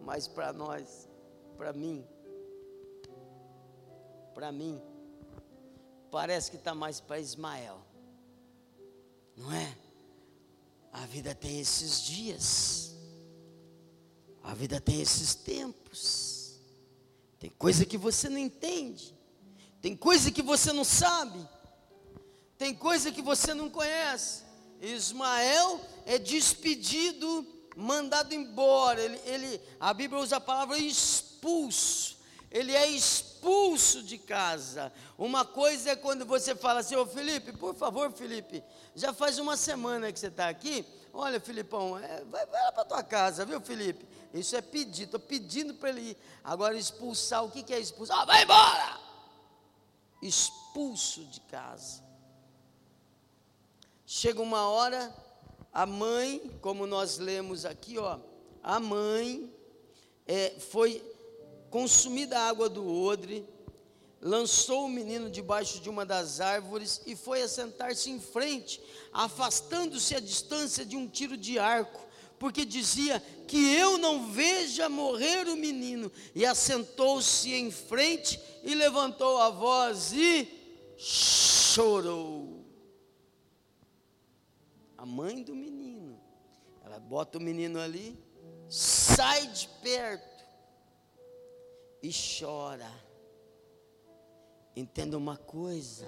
Mas 0.01 0.27
para 0.27 0.51
nós, 0.53 1.07
para 1.55 1.71
mim, 1.71 2.03
para 4.33 4.51
mim, 4.51 4.81
parece 6.11 6.51
que 6.51 6.57
está 6.57 6.73
mais 6.73 6.99
para 6.99 7.19
Ismael, 7.19 7.79
não 9.35 9.51
é? 9.51 9.77
A 10.91 11.05
vida 11.05 11.35
tem 11.35 11.59
esses 11.59 12.01
dias, 12.01 12.95
a 14.43 14.53
vida 14.53 14.79
tem 14.79 15.01
esses 15.01 15.35
tempos, 15.35 16.59
tem 17.39 17.49
coisa 17.49 17.85
que 17.85 17.97
você 17.97 18.29
não 18.29 18.37
entende, 18.37 19.13
tem 19.81 19.95
coisa 19.95 20.31
que 20.31 20.41
você 20.41 20.73
não 20.73 20.83
sabe, 20.83 21.47
tem 22.57 22.73
coisa 22.73 23.11
que 23.11 23.21
você 23.21 23.53
não 23.53 23.69
conhece. 23.69 24.43
Ismael 24.81 25.81
é 26.05 26.17
despedido, 26.17 27.45
mandado 27.75 28.33
embora. 28.33 29.01
Ele, 29.01 29.19
ele, 29.25 29.61
a 29.79 29.93
Bíblia 29.93 30.21
usa 30.21 30.37
a 30.37 30.41
palavra 30.41 30.77
expulso. 30.77 32.17
Ele 32.49 32.73
é 32.73 32.87
expulso 32.87 33.36
expulso 33.47 34.03
de 34.03 34.17
casa. 34.17 34.91
Uma 35.17 35.45
coisa 35.45 35.91
é 35.91 35.95
quando 35.95 36.25
você 36.25 36.53
fala 36.53 36.81
assim, 36.81 36.95
ô 36.95 37.05
Felipe, 37.05 37.53
por 37.53 37.73
favor, 37.73 38.11
Felipe, 38.11 38.61
já 38.93 39.13
faz 39.13 39.39
uma 39.39 39.55
semana 39.55 40.11
que 40.11 40.19
você 40.19 40.27
está 40.27 40.49
aqui. 40.49 40.85
Olha, 41.13 41.39
Filipão, 41.39 41.97
é, 41.97 42.23
vai, 42.25 42.45
vai 42.45 42.63
lá 42.63 42.71
para 42.73 42.85
tua 42.85 43.03
casa, 43.03 43.45
viu, 43.45 43.61
Felipe? 43.61 44.05
Isso 44.33 44.55
é 44.55 44.61
pedir, 44.61 45.03
estou 45.03 45.19
pedindo 45.19 45.73
para 45.73 45.89
ele 45.89 46.01
ir. 46.11 46.17
Agora, 46.43 46.77
expulsar, 46.77 47.43
o 47.43 47.49
que, 47.49 47.63
que 47.63 47.73
é 47.73 47.79
expulsar? 47.79 48.19
Ah, 48.19 48.25
vai 48.25 48.43
embora! 48.43 48.99
Expulso 50.21 51.23
de 51.25 51.39
casa. 51.41 52.03
Chega 54.05 54.41
uma 54.41 54.67
hora, 54.69 55.13
a 55.71 55.85
mãe, 55.85 56.51
como 56.61 56.85
nós 56.85 57.17
lemos 57.17 57.65
aqui, 57.65 57.97
ó, 57.97 58.19
a 58.61 58.79
mãe 58.79 59.51
é, 60.25 60.59
foi 60.59 61.01
consumida 61.69 62.39
a 62.39 62.47
água 62.49 62.69
do 62.69 62.87
odre, 62.87 63.47
lançou 64.21 64.85
o 64.85 64.89
menino 64.89 65.29
debaixo 65.29 65.79
de 65.79 65.89
uma 65.89 66.05
das 66.05 66.39
árvores 66.39 67.01
e 67.05 67.15
foi 67.15 67.41
assentar-se 67.41 68.09
em 68.09 68.19
frente, 68.19 68.81
afastando-se 69.13 70.15
a 70.15 70.19
distância 70.19 70.85
de 70.85 70.95
um 70.95 71.07
tiro 71.07 71.37
de 71.37 71.59
arco, 71.59 72.05
porque 72.39 72.65
dizia 72.65 73.19
que 73.47 73.75
eu 73.75 73.97
não 73.97 74.31
veja 74.31 74.89
morrer 74.89 75.47
o 75.47 75.55
menino. 75.55 76.11
E 76.35 76.45
assentou-se 76.45 77.51
em 77.51 77.71
frente 77.71 78.39
e 78.63 78.75
levantou 78.75 79.37
a 79.37 79.49
voz 79.49 80.11
e 80.13 80.47
chorou. 80.97 82.63
A 84.97 85.05
mãe 85.05 85.41
do 85.41 85.55
menino 85.55 85.87
bota 87.07 87.37
o 87.37 87.41
menino 87.41 87.79
ali, 87.79 88.17
sai 88.67 89.47
de 89.47 89.67
perto 89.81 90.36
e 92.01 92.11
chora. 92.11 92.91
Entenda 94.75 95.17
uma 95.17 95.37
coisa: 95.37 96.05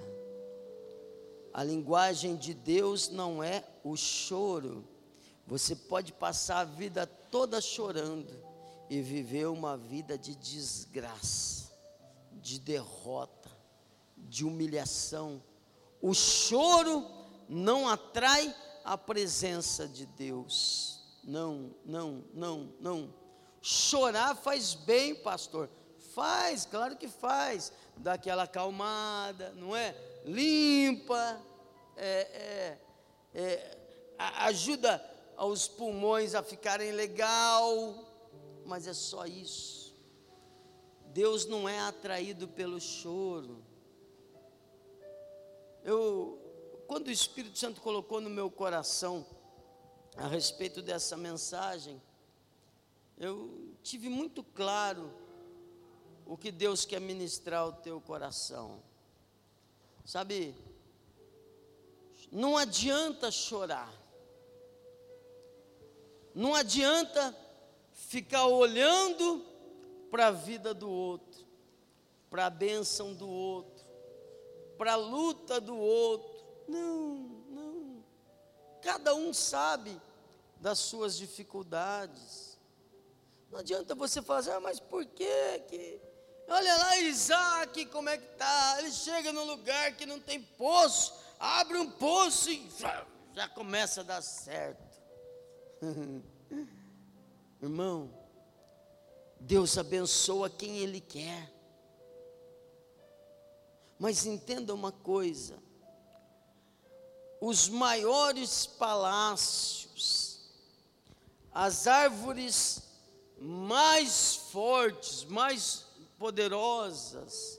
a 1.52 1.64
linguagem 1.64 2.36
de 2.36 2.54
Deus 2.54 3.08
não 3.08 3.42
é 3.42 3.64
o 3.82 3.96
choro. 3.96 4.84
Você 5.46 5.74
pode 5.74 6.12
passar 6.12 6.60
a 6.60 6.64
vida 6.64 7.06
toda 7.06 7.60
chorando 7.60 8.32
e 8.88 9.02
viver 9.02 9.46
uma 9.46 9.76
vida 9.76 10.16
de 10.16 10.36
desgraça, 10.36 11.72
de 12.32 12.60
derrota, 12.60 13.50
de 14.16 14.44
humilhação. 14.44 15.42
O 16.00 16.14
choro 16.14 17.04
não 17.48 17.88
atrai 17.88 18.54
a 18.84 18.96
presença 18.96 19.88
de 19.88 20.06
Deus. 20.06 21.00
Não, 21.24 21.74
não, 21.84 22.24
não, 22.32 22.72
não. 22.80 23.14
Chorar 23.60 24.36
faz 24.36 24.74
bem, 24.74 25.14
pastor. 25.14 25.68
Faz, 26.14 26.64
claro 26.64 26.96
que 26.96 27.08
faz. 27.08 27.72
Dá 27.96 28.14
aquela 28.14 28.44
acalmada, 28.44 29.52
não 29.56 29.76
é? 29.76 29.94
Limpa, 30.24 31.40
é, 31.96 32.78
é, 33.34 33.40
é, 33.40 33.76
ajuda 34.18 35.04
os 35.38 35.68
pulmões 35.68 36.34
a 36.34 36.42
ficarem 36.42 36.92
legal, 36.92 37.94
mas 38.66 38.86
é 38.86 38.92
só 38.92 39.24
isso. 39.26 39.94
Deus 41.06 41.46
não 41.46 41.68
é 41.68 41.80
atraído 41.80 42.46
pelo 42.48 42.80
choro. 42.80 43.64
Eu, 45.84 46.38
quando 46.86 47.08
o 47.08 47.10
Espírito 47.10 47.58
Santo 47.58 47.80
colocou 47.80 48.20
no 48.20 48.30
meu 48.30 48.50
coração 48.50 49.26
a 50.16 50.26
respeito 50.26 50.82
dessa 50.82 51.16
mensagem, 51.16 52.00
eu 53.16 53.74
tive 53.82 54.08
muito 54.08 54.42
claro 54.42 55.19
o 56.30 56.36
que 56.36 56.52
Deus 56.52 56.84
quer 56.84 57.00
ministrar 57.00 57.62
ao 57.62 57.72
teu 57.72 58.00
coração. 58.00 58.80
Sabe, 60.04 60.54
não 62.30 62.56
adianta 62.56 63.32
chorar, 63.32 63.92
não 66.32 66.54
adianta 66.54 67.36
ficar 67.92 68.46
olhando 68.46 69.44
para 70.08 70.28
a 70.28 70.30
vida 70.30 70.72
do 70.72 70.88
outro, 70.88 71.44
para 72.30 72.46
a 72.46 72.50
bênção 72.50 73.12
do 73.12 73.28
outro, 73.28 73.84
para 74.78 74.92
a 74.92 74.96
luta 74.96 75.60
do 75.60 75.76
outro. 75.76 76.46
Não, 76.68 77.16
não. 77.50 78.04
Cada 78.80 79.16
um 79.16 79.34
sabe 79.34 80.00
das 80.60 80.78
suas 80.78 81.16
dificuldades. 81.16 82.56
Não 83.50 83.58
adianta 83.58 83.96
você 83.96 84.22
fazer, 84.22 84.52
ah, 84.52 84.60
mas 84.60 84.78
por 84.78 85.04
que 85.04 85.58
que 85.68 86.09
Olha 86.52 86.76
lá 86.78 86.98
Isaac, 86.98 87.86
como 87.86 88.08
é 88.08 88.18
que 88.18 88.26
está? 88.26 88.78
Ele 88.80 88.90
chega 88.90 89.32
num 89.32 89.44
lugar 89.44 89.96
que 89.96 90.04
não 90.04 90.18
tem 90.18 90.42
poço, 90.42 91.14
abre 91.38 91.78
um 91.78 91.88
poço 91.88 92.50
e 92.50 92.68
já 93.32 93.48
começa 93.48 94.00
a 94.00 94.04
dar 94.04 94.20
certo. 94.20 95.00
Irmão, 97.62 98.12
Deus 99.38 99.78
abençoa 99.78 100.50
quem 100.50 100.78
Ele 100.78 101.00
quer. 101.00 101.54
Mas 103.96 104.26
entenda 104.26 104.74
uma 104.74 104.90
coisa: 104.90 105.56
os 107.40 107.68
maiores 107.68 108.66
palácios, 108.66 110.50
as 111.54 111.86
árvores 111.86 112.82
mais 113.38 114.34
fortes, 114.34 115.22
mais 115.26 115.89
poderosas 116.20 117.58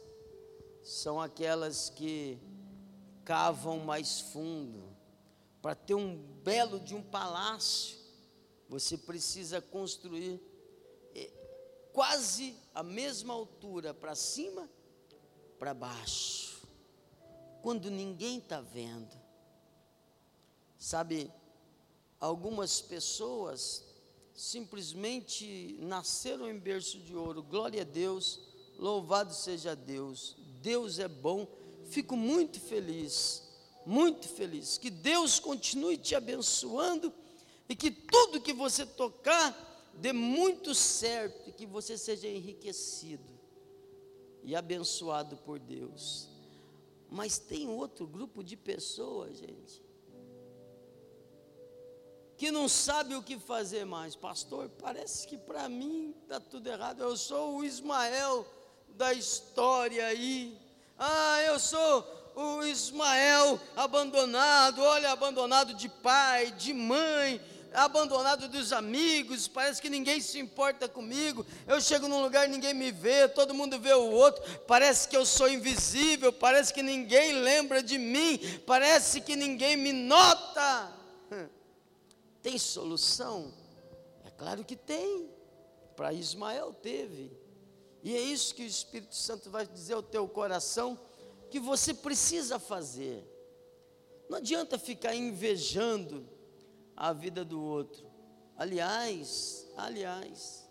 são 0.84 1.20
aquelas 1.20 1.90
que 1.90 2.40
cavam 3.26 3.80
mais 3.80 4.22
fundo. 4.22 4.96
Para 5.64 5.74
ter 5.74 5.96
um 5.96 6.16
belo 6.44 6.80
de 6.80 6.94
um 6.94 7.02
palácio, 7.02 7.98
você 8.70 9.00
precisa 9.00 9.60
construir 9.60 10.40
eh, 11.16 11.32
quase 11.92 12.56
a 12.76 12.84
mesma 12.84 13.34
altura 13.34 13.96
para 13.96 14.14
cima, 14.14 14.70
para 15.58 15.74
baixo, 15.74 16.62
quando 17.64 17.90
ninguém 17.90 18.38
está 18.38 18.62
vendo. 18.62 19.20
Sabe, 20.78 21.32
algumas 22.20 22.80
pessoas 22.80 23.84
simplesmente 24.36 25.78
nasceram 25.80 26.48
em 26.48 26.60
berço 26.60 27.00
de 27.00 27.16
ouro, 27.16 27.42
glória 27.42 27.82
a 27.82 27.86
Deus, 27.86 28.51
Louvado 28.82 29.32
seja 29.32 29.76
Deus. 29.76 30.36
Deus 30.60 30.98
é 30.98 31.08
bom. 31.08 31.48
Fico 31.86 32.18
muito 32.18 32.60
feliz, 32.60 33.44
muito 33.86 34.28
feliz. 34.28 34.80
Que 34.80 34.90
Deus 34.90 35.40
continue 35.40 35.98
te 35.98 36.16
abençoando 36.16 37.14
e 37.70 37.76
que 37.76 37.92
tudo 37.92 38.42
que 38.42 38.52
você 38.52 38.84
tocar 38.84 39.56
dê 39.94 40.12
muito 40.12 40.74
certo 40.74 41.48
e 41.48 41.54
que 41.54 41.68
você 41.68 41.96
seja 41.96 42.28
enriquecido 42.28 43.32
e 44.44 44.56
abençoado 44.56 45.38
por 45.38 45.60
Deus. 45.60 46.28
Mas 47.08 47.38
tem 47.38 47.68
outro 47.68 48.08
grupo 48.08 48.44
de 48.44 48.58
pessoas, 48.58 49.38
gente, 49.38 49.84
que 52.36 52.50
não 52.50 52.68
sabe 52.68 53.14
o 53.14 53.22
que 53.22 53.38
fazer 53.38 53.86
mais. 53.86 54.16
Pastor, 54.16 54.70
parece 54.70 55.28
que 55.28 55.38
para 55.38 55.70
mim 55.70 56.16
está 56.24 56.40
tudo 56.40 56.66
errado. 56.66 57.04
Eu 57.04 57.16
sou 57.16 57.58
o 57.58 57.64
Ismael 57.64 58.44
da 59.02 59.14
história 59.14 60.06
aí. 60.06 60.56
Ah, 60.96 61.42
eu 61.42 61.58
sou 61.58 62.06
o 62.36 62.64
Ismael 62.64 63.60
abandonado, 63.76 64.84
olha, 64.84 65.10
abandonado 65.10 65.74
de 65.74 65.90
pai, 65.90 66.52
de 66.52 66.72
mãe, 66.72 67.42
abandonado 67.74 68.48
dos 68.48 68.72
amigos, 68.72 69.48
parece 69.48 69.82
que 69.82 69.90
ninguém 69.90 70.22
se 70.22 70.38
importa 70.38 70.88
comigo. 70.88 71.44
Eu 71.66 71.82
chego 71.82 72.08
num 72.08 72.22
lugar 72.22 72.48
e 72.48 72.52
ninguém 72.52 72.76
me 72.76 72.92
vê, 72.92 73.28
todo 73.28 73.56
mundo 73.56 73.80
vê 73.80 73.92
o 73.92 74.12
outro, 74.12 74.44
parece 74.68 75.08
que 75.08 75.18
eu 75.18 75.26
sou 75.26 75.50
invisível, 75.50 76.32
parece 76.32 76.72
que 76.72 76.84
ninguém 76.84 77.34
lembra 77.34 77.82
de 77.82 77.98
mim, 77.98 78.40
parece 78.68 79.20
que 79.22 79.36
ninguém 79.36 79.76
me 79.76 79.92
nota. 79.92 80.92
Tem 82.44 82.56
solução? 82.60 83.52
É 84.28 84.30
claro 84.30 84.64
que 84.64 84.76
tem. 84.76 85.28
Para 85.96 86.14
Ismael 86.14 86.72
teve. 86.72 87.41
E 88.04 88.16
é 88.16 88.20
isso 88.20 88.56
que 88.56 88.64
o 88.64 88.68
Espírito 88.68 89.16
Santo 89.16 89.50
vai 89.50 89.66
dizer 89.66 89.94
ao 89.94 90.04
teu 90.04 90.28
coração 90.28 91.00
que 91.50 91.60
você 91.60 91.94
precisa 91.94 92.58
fazer. 92.58 93.24
Não 94.30 94.38
adianta 94.38 94.80
ficar 94.80 95.14
invejando 95.14 96.28
a 96.96 97.14
vida 97.14 97.44
do 97.44 97.62
outro. 97.62 98.10
Aliás, 98.58 99.68
aliás, 99.76 100.68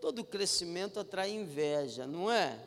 todo 0.00 0.24
crescimento 0.24 1.00
atrai 1.00 1.30
inveja, 1.30 2.06
não 2.06 2.30
é? 2.30 2.58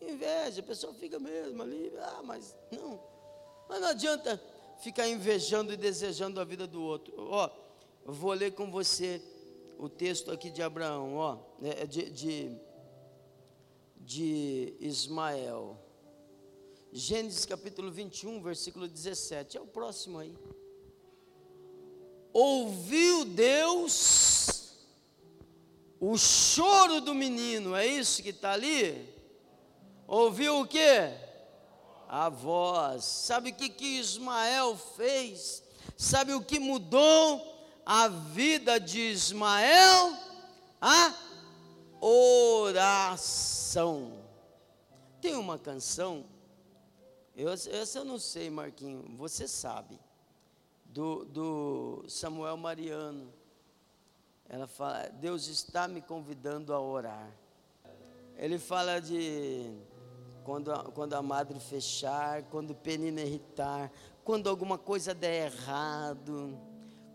Inveja, 0.00 0.60
a 0.60 0.64
pessoa 0.64 0.92
fica 0.94 1.18
mesmo 1.18 1.62
ali, 1.62 1.92
ah, 1.98 2.22
mas 2.24 2.56
não. 2.70 3.00
Mas 3.68 3.80
não 3.80 3.88
adianta 3.88 4.40
ficar 4.80 5.08
invejando 5.08 5.72
e 5.72 5.76
desejando 5.76 6.40
a 6.40 6.44
vida 6.44 6.66
do 6.66 6.82
outro. 6.82 7.14
Ó, 7.16 7.48
vou 8.04 8.32
ler 8.32 8.52
com 8.52 8.70
você 8.70 9.22
o 9.78 9.88
texto 9.88 10.30
aqui 10.30 10.50
de 10.50 10.62
Abraão, 10.62 11.16
ó, 11.16 11.38
é, 11.62 11.86
de, 11.86 12.10
de 12.10 12.60
de 14.04 14.76
Ismael. 14.80 15.78
Gênesis 16.92 17.44
capítulo 17.44 17.90
21, 17.90 18.42
versículo 18.42 18.86
17. 18.86 19.56
É 19.56 19.60
o 19.60 19.66
próximo 19.66 20.18
aí. 20.18 20.36
Ouviu 22.32 23.24
Deus 23.24 24.74
o 25.98 26.18
choro 26.18 27.00
do 27.00 27.14
menino, 27.14 27.74
é 27.74 27.86
isso 27.86 28.22
que 28.22 28.28
está 28.28 28.52
ali? 28.52 29.08
Ouviu 30.06 30.60
o 30.60 30.66
que? 30.66 31.10
A 32.06 32.28
voz. 32.28 33.04
Sabe 33.04 33.50
o 33.50 33.54
que, 33.54 33.70
que 33.70 33.98
Ismael 33.98 34.76
fez? 34.96 35.62
Sabe 35.96 36.34
o 36.34 36.42
que 36.42 36.58
mudou 36.58 37.42
a 37.86 38.08
vida 38.08 38.78
de 38.78 39.00
Ismael? 39.00 40.14
A 40.80 41.23
oração. 42.06 43.94
Tem 45.20 45.34
uma 45.34 45.58
canção, 45.58 46.26
eu, 47.34 47.50
essa 47.50 48.00
eu 48.00 48.04
não 48.04 48.18
sei, 48.18 48.50
Marquinho, 48.50 49.16
você 49.16 49.48
sabe, 49.48 49.98
do, 50.84 51.24
do 51.24 52.04
Samuel 52.06 52.58
Mariano. 52.58 53.32
Ela 54.46 54.66
fala: 54.66 55.08
Deus 55.08 55.48
está 55.48 55.88
me 55.88 56.02
convidando 56.02 56.74
a 56.74 56.80
orar. 56.80 57.34
Ele 58.36 58.58
fala 58.58 59.00
de 59.00 59.72
quando 60.44 60.72
a, 60.72 60.84
quando 60.84 61.14
a 61.14 61.22
madre 61.22 61.58
fechar, 61.58 62.42
quando 62.44 62.74
Penina 62.74 63.22
irritar, 63.22 63.90
quando 64.22 64.50
alguma 64.50 64.76
coisa 64.76 65.14
der 65.14 65.46
errado, 65.46 66.58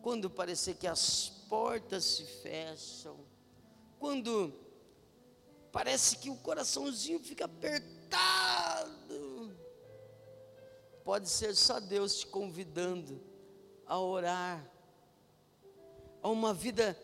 quando 0.01 0.29
parecer 0.29 0.75
que 0.75 0.87
as 0.87 1.29
portas 1.47 2.03
se 2.03 2.23
fecham, 2.23 3.17
quando 3.99 4.51
parece 5.71 6.17
que 6.17 6.29
o 6.29 6.35
coraçãozinho 6.35 7.19
fica 7.19 7.45
apertado, 7.45 8.99
pode 11.03 11.29
ser 11.29 11.55
só 11.55 11.79
Deus 11.79 12.19
te 12.19 12.27
convidando 12.27 13.21
a 13.85 13.99
orar, 13.99 14.63
a 16.21 16.29
uma 16.29 16.53
vida 16.53 16.97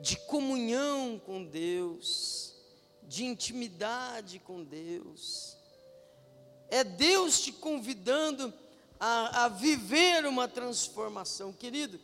de 0.00 0.16
comunhão 0.16 1.20
com 1.24 1.44
Deus, 1.44 2.54
de 3.02 3.24
intimidade 3.24 4.38
com 4.38 4.62
Deus. 4.62 5.56
É 6.68 6.82
Deus 6.82 7.40
te 7.40 7.52
convidando 7.52 8.52
a, 8.98 9.44
a 9.44 9.48
viver 9.48 10.26
uma 10.26 10.48
transformação, 10.48 11.52
querido. 11.52 12.00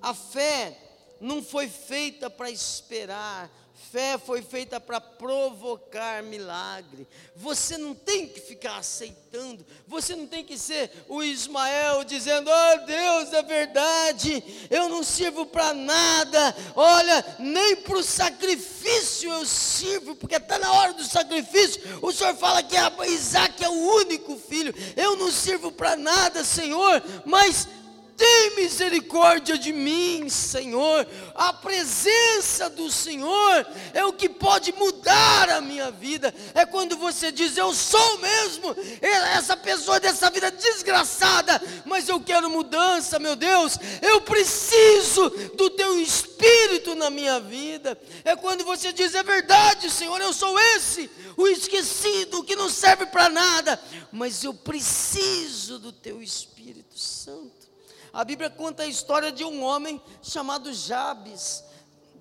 A 0.00 0.14
fé 0.14 0.85
não 1.20 1.42
foi 1.42 1.68
feita 1.68 2.28
para 2.28 2.50
esperar, 2.50 3.50
Fé 3.92 4.18
foi 4.18 4.42
feita 4.42 4.80
para 4.80 5.00
provocar 5.00 6.22
milagre. 6.22 7.06
Você 7.36 7.76
não 7.76 7.94
tem 7.94 8.26
que 8.26 8.40
ficar 8.40 8.78
aceitando. 8.78 9.64
Você 9.86 10.16
não 10.16 10.26
tem 10.26 10.44
que 10.44 10.58
ser 10.58 10.90
o 11.08 11.22
Ismael 11.22 12.02
dizendo: 12.02 12.50
"Oh, 12.50 12.86
Deus, 12.86 13.32
é 13.32 13.42
verdade. 13.42 14.42
Eu 14.70 14.88
não 14.88 15.04
sirvo 15.04 15.46
para 15.46 15.74
nada. 15.74 16.56
Olha, 16.74 17.24
nem 17.38 17.76
para 17.76 17.98
o 17.98 18.02
sacrifício 18.02 19.30
eu 19.30 19.46
sirvo, 19.46 20.16
porque 20.16 20.36
está 20.36 20.58
na 20.58 20.72
hora 20.72 20.94
do 20.94 21.04
sacrifício. 21.04 21.80
O 22.02 22.12
Senhor 22.12 22.34
fala 22.34 22.62
que 22.62 22.76
Isaac 23.06 23.62
é 23.62 23.68
o 23.68 23.94
único 23.96 24.36
filho. 24.36 24.74
Eu 24.96 25.16
não 25.16 25.30
sirvo 25.30 25.70
para 25.70 25.96
nada, 25.96 26.42
Senhor, 26.44 27.02
mas 27.24 27.68
tem 28.16 28.56
misericórdia 28.56 29.58
de 29.58 29.72
mim, 29.72 30.28
Senhor. 30.28 31.06
A 31.34 31.52
presença 31.52 32.70
do 32.70 32.90
Senhor 32.90 33.66
é 33.92 34.04
o 34.04 34.12
que 34.12 34.28
pode 34.28 34.72
mudar 34.72 35.50
a 35.50 35.60
minha 35.60 35.90
vida. 35.90 36.34
É 36.54 36.64
quando 36.64 36.96
você 36.96 37.30
diz: 37.30 37.56
Eu 37.56 37.74
sou 37.74 38.18
mesmo 38.18 38.74
essa 39.00 39.56
pessoa 39.56 40.00
dessa 40.00 40.30
vida 40.30 40.50
desgraçada, 40.50 41.60
mas 41.84 42.08
eu 42.08 42.18
quero 42.20 42.48
mudança, 42.48 43.18
meu 43.18 43.36
Deus. 43.36 43.78
Eu 44.00 44.22
preciso 44.22 45.28
do 45.54 45.68
Teu 45.70 46.00
Espírito 46.00 46.94
na 46.94 47.10
minha 47.10 47.38
vida. 47.38 48.00
É 48.24 48.34
quando 48.34 48.64
você 48.64 48.92
diz: 48.92 49.14
É 49.14 49.22
verdade, 49.22 49.90
Senhor, 49.90 50.20
eu 50.20 50.32
sou 50.32 50.58
esse, 50.58 51.10
o 51.36 51.46
esquecido, 51.46 52.42
que 52.42 52.56
não 52.56 52.70
serve 52.70 53.06
para 53.06 53.28
nada, 53.28 53.80
mas 54.10 54.42
eu 54.42 54.54
preciso 54.54 55.78
do 55.78 55.92
Teu 55.92 56.22
Espírito 56.22 56.98
Santo. 56.98 57.65
A 58.12 58.24
Bíblia 58.24 58.50
conta 58.50 58.82
a 58.82 58.86
história 58.86 59.30
de 59.30 59.44
um 59.44 59.62
homem 59.62 60.00
chamado 60.22 60.72
Jabes, 60.72 61.64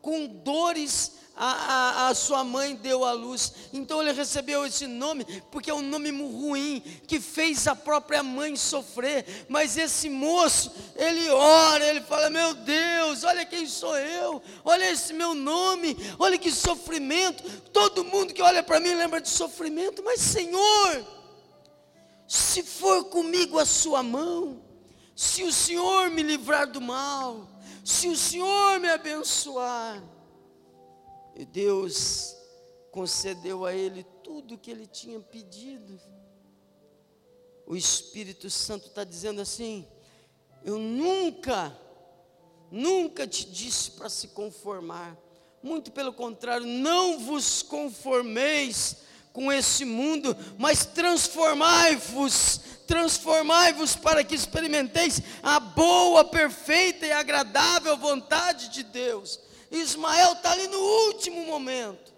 com 0.01 0.27
dores 0.27 1.15
a, 1.35 1.47
a, 1.47 2.07
a, 2.07 2.15
sua 2.15 2.43
mãe 2.43 2.75
deu 2.75 3.03
à 3.03 3.11
luz. 3.11 3.51
Então 3.73 4.01
ele 4.01 4.13
recebeu 4.13 4.65
esse 4.65 4.87
nome, 4.87 5.25
porque 5.51 5.69
é 5.69 5.73
um 5.73 5.81
nome 5.81 6.09
ruim, 6.11 6.81
que 7.05 7.19
fez 7.19 7.67
a 7.67 7.75
própria 7.75 8.23
mãe 8.23 8.55
sofrer. 8.55 9.45
Mas 9.49 9.77
esse 9.77 10.09
moço, 10.09 10.71
ele 10.95 11.29
ora, 11.29 11.85
ele 11.85 12.01
fala: 12.01 12.29
Meu 12.29 12.53
Deus, 12.53 13.23
olha 13.23 13.45
quem 13.45 13.67
sou 13.67 13.97
eu, 13.97 14.41
olha 14.63 14.89
esse 14.89 15.13
meu 15.13 15.33
nome, 15.33 15.97
olha 16.17 16.37
que 16.37 16.51
sofrimento. 16.51 17.43
Todo 17.71 18.05
mundo 18.05 18.33
que 18.33 18.41
olha 18.41 18.63
para 18.63 18.79
mim 18.79 18.93
lembra 18.93 19.19
de 19.19 19.29
sofrimento, 19.29 20.01
mas 20.03 20.21
Senhor, 20.21 21.05
se 22.25 22.63
for 22.63 23.05
comigo 23.05 23.59
a 23.59 23.65
sua 23.65 24.01
mão, 24.01 24.64
se 25.15 25.43
o 25.43 25.53
Senhor 25.53 26.09
me 26.09 26.21
livrar 26.21 26.69
do 26.69 26.81
mal, 26.81 27.47
se 27.85 28.09
o 28.09 28.17
Senhor 28.17 28.79
me 28.81 28.89
abençoar. 28.89 30.03
E 31.33 31.45
Deus 31.45 32.35
concedeu 32.91 33.65
a 33.65 33.73
ele 33.73 34.03
tudo 34.23 34.55
o 34.55 34.57
que 34.57 34.69
ele 34.69 34.85
tinha 34.85 35.19
pedido. 35.19 35.99
O 37.65 37.75
Espírito 37.75 38.49
Santo 38.49 38.87
está 38.87 39.03
dizendo 39.03 39.39
assim: 39.41 39.87
Eu 40.63 40.77
nunca, 40.77 41.77
nunca 42.69 43.25
te 43.25 43.49
disse 43.49 43.91
para 43.91 44.09
se 44.09 44.29
conformar. 44.29 45.17
Muito 45.63 45.91
pelo 45.91 46.13
contrário, 46.13 46.67
não 46.67 47.19
vos 47.19 47.61
conformeis 47.61 48.97
com 49.35 49.51
esse 49.51 49.83
mundo, 49.83 50.35
mas 50.57 50.85
transformai-vos 50.85 52.61
transformai-vos 52.87 53.95
para 53.95 54.23
que 54.23 54.35
experimenteis 54.35 55.19
a 55.41 55.59
boa, 55.59 56.23
perfeita 56.23 57.05
e 57.05 57.11
agradável 57.11 57.97
vontade 57.97 58.69
de 58.69 58.83
Deus. 58.83 59.39
Ismael 59.71 60.33
está 60.33 60.51
ali 60.51 60.67
no 60.67 60.77
último 60.77 61.45
momento, 61.45 62.13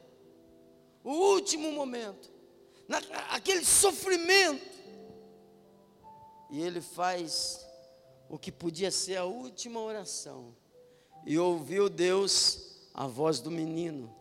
o 1.06 1.14
último 1.14 1.72
momento, 1.72 2.30
na, 2.86 2.98
aquele 3.30 3.64
sofrimento, 3.64 4.78
e 6.50 6.62
ele 6.62 6.82
faz 6.82 7.66
o 8.30 8.38
que 8.38 8.52
podia 8.52 8.92
ser 8.92 9.16
a 9.16 9.24
última 9.24 9.80
oração, 9.80 10.54
e 11.26 11.40
ouviu 11.40 11.88
Deus 11.88 12.76
a 12.94 13.08
voz 13.08 13.40
do 13.40 13.50
menino, 13.50 14.14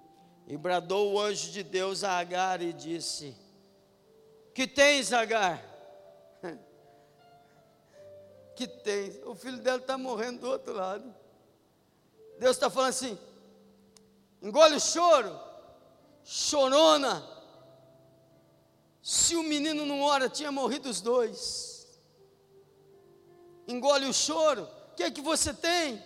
e 0.47 0.57
bradou 0.57 1.13
o 1.13 1.21
anjo 1.21 1.51
de 1.51 1.63
Deus 1.63 2.05
a 2.05 2.19
Agar 2.19 2.63
e 2.63 2.73
disse: 2.73 3.37
Que 4.55 4.67
tens, 4.67 5.13
Agar? 5.13 5.63
que 8.55 8.67
tem. 8.67 9.21
O 9.25 9.35
filho 9.35 9.59
dela 9.59 9.79
está 9.79 9.99
morrendo 9.99 10.41
do 10.41 10.49
outro 10.49 10.73
lado. 10.73 11.13
Deus 12.39 12.57
está 12.57 12.71
falando 12.71 12.91
assim: 12.91 13.19
engole 14.41 14.77
o 14.77 14.81
choro, 14.81 15.39
chorona. 16.25 17.35
Se 19.03 19.37
o 19.37 19.43
menino 19.43 19.87
não 19.87 20.03
ora, 20.03 20.29
tinha 20.29 20.51
morrido 20.51 20.89
os 20.89 21.01
dois. 21.01 21.87
Engole 23.67 24.07
o 24.07 24.13
choro. 24.13 24.69
O 24.93 24.95
que 24.97 25.03
é 25.03 25.11
que 25.11 25.21
você 25.21 25.53
tem? 25.53 26.03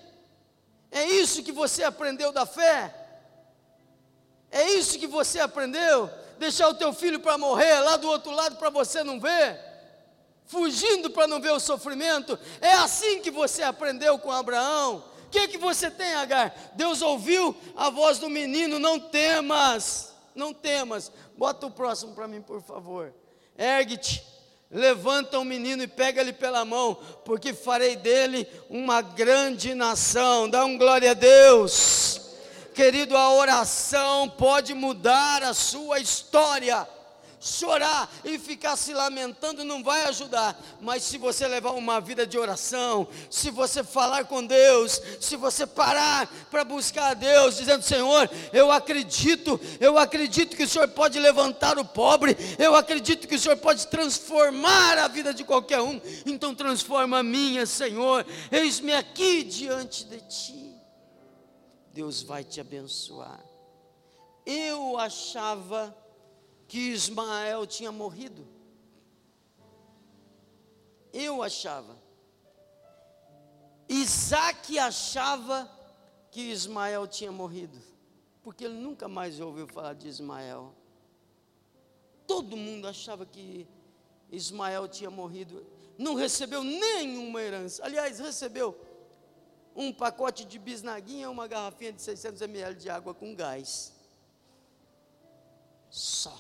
É 0.91 1.05
isso 1.05 1.43
que 1.43 1.53
você 1.53 1.83
aprendeu 1.85 2.33
da 2.33 2.45
fé? 2.45 3.00
É 4.51 4.71
isso 4.73 4.99
que 4.99 5.07
você 5.07 5.41
aprendeu? 5.41 6.11
Deixar 6.39 6.69
o 6.69 6.75
teu 6.75 6.93
filho 6.93 7.21
para 7.21 7.39
morrer 7.39 7.81
lá 7.81 7.97
do 7.97 8.09
outro 8.09 8.33
lado 8.33 8.57
para 8.57 8.71
você 8.71 9.05
não 9.05 9.21
ver? 9.21 9.71
fugindo 10.51 11.09
para 11.11 11.29
não 11.29 11.41
ver 11.41 11.53
o 11.53 11.61
sofrimento. 11.61 12.39
É 12.61 12.73
assim 12.73 13.21
que 13.21 13.31
você 13.31 13.63
aprendeu 13.63 14.19
com 14.19 14.33
Abraão. 14.33 15.05
O 15.27 15.31
que, 15.31 15.47
que 15.47 15.57
você 15.57 15.89
tem, 15.89 16.15
Agar? 16.15 16.73
Deus 16.75 17.01
ouviu 17.01 17.57
a 17.77 17.89
voz 17.89 18.19
do 18.19 18.29
menino, 18.29 18.81
não 18.81 18.99
temas, 18.99 20.13
não 20.35 20.53
temas. 20.53 21.13
Bota 21.39 21.67
o 21.67 21.71
próximo 21.71 22.15
para 22.15 22.27
mim, 22.27 22.43
por 22.43 22.61
favor. 22.61 23.15
Ergue-te, 23.57 24.27
levanta 24.69 25.39
o 25.39 25.45
menino 25.45 25.85
e 25.85 25.87
pega-lhe 25.87 26.33
pela 26.33 26.65
mão, 26.65 26.97
porque 27.25 27.55
farei 27.55 27.95
dele 27.95 28.45
uma 28.69 29.01
grande 29.01 29.73
nação. 29.73 30.51
Dá 30.51 30.65
um 30.65 30.77
glória 30.77 31.13
a 31.13 31.15
Deus. 31.15 32.20
Querido, 32.75 33.17
a 33.17 33.33
oração 33.35 34.29
pode 34.29 34.75
mudar 34.75 35.43
a 35.43 35.55
sua 35.55 35.99
história 35.99 36.87
chorar 37.41 38.13
e 38.23 38.39
ficar 38.39 38.77
se 38.77 38.93
lamentando 38.93 39.65
não 39.65 39.83
vai 39.83 40.05
ajudar. 40.05 40.61
Mas 40.81 41.03
se 41.03 41.17
você 41.17 41.49
levar 41.49 41.71
uma 41.71 42.01
vida 42.01 42.27
de 42.27 42.39
oração, 42.39 43.09
se 43.31 43.51
você 43.51 43.83
falar 43.83 44.27
com 44.27 44.45
Deus, 44.45 45.01
se 45.19 45.37
você 45.37 45.67
parar 45.67 46.31
para 46.51 46.63
buscar 46.63 47.11
a 47.11 47.15
Deus, 47.15 47.57
dizendo: 47.57 47.83
Senhor, 47.83 48.31
eu 48.53 48.71
acredito, 48.71 49.59
eu 49.81 49.99
acredito 49.99 50.55
que 50.55 50.65
o 50.65 50.69
Senhor 50.69 50.89
pode 50.89 51.19
levantar 51.19 51.79
o 51.79 51.85
pobre, 51.85 52.37
eu 52.59 52.77
acredito 52.77 53.27
que 53.27 53.37
o 53.37 53.39
Senhor 53.39 53.57
pode 53.57 53.87
transformar 53.87 54.99
a 54.99 55.09
vida 55.09 55.33
de 55.33 55.43
qualquer 55.43 55.81
um, 55.81 55.99
então 56.27 56.55
transforma 56.55 57.21
a 57.21 57.23
minha, 57.23 57.65
Senhor. 57.65 58.27
Eis-me 58.53 58.93
aqui 58.93 59.43
diante 59.43 60.05
de 60.05 60.19
Ti. 60.21 60.60
Deus 61.93 62.23
vai 62.23 62.45
te 62.45 62.61
abençoar. 62.61 63.45
Eu 64.47 64.99
achava 64.99 65.97
que 66.67 66.79
Ismael 66.79 67.67
tinha 67.67 67.91
morrido. 67.91 68.47
Eu 71.13 71.43
achava. 71.43 71.97
Isaac 73.89 74.79
achava 74.79 75.69
que 76.31 76.41
Ismael 76.41 77.09
tinha 77.09 77.33
morrido, 77.33 77.77
porque 78.41 78.65
ele 78.65 78.75
nunca 78.75 79.09
mais 79.09 79.41
ouviu 79.41 79.67
falar 79.67 79.95
de 79.95 80.07
Ismael. 80.07 80.73
Todo 82.25 82.57
mundo 82.57 82.87
achava 82.87 83.27
que 83.27 83.67
Ismael 84.31 84.87
tinha 84.87 85.11
morrido, 85.11 85.67
não 85.99 86.15
recebeu 86.15 86.63
nenhuma 86.63 87.43
herança. 87.43 87.85
Aliás, 87.85 88.21
recebeu 88.21 88.79
um 89.75 89.93
pacote 89.93 90.45
de 90.45 90.59
bisnaguinha, 90.59 91.31
uma 91.31 91.47
garrafinha 91.47 91.93
de 91.93 92.03
600 92.03 92.43
ml 92.43 92.75
de 92.75 92.91
água 92.91 93.15
com 93.15 93.35
gás. 93.35 93.93
Só 95.89 96.37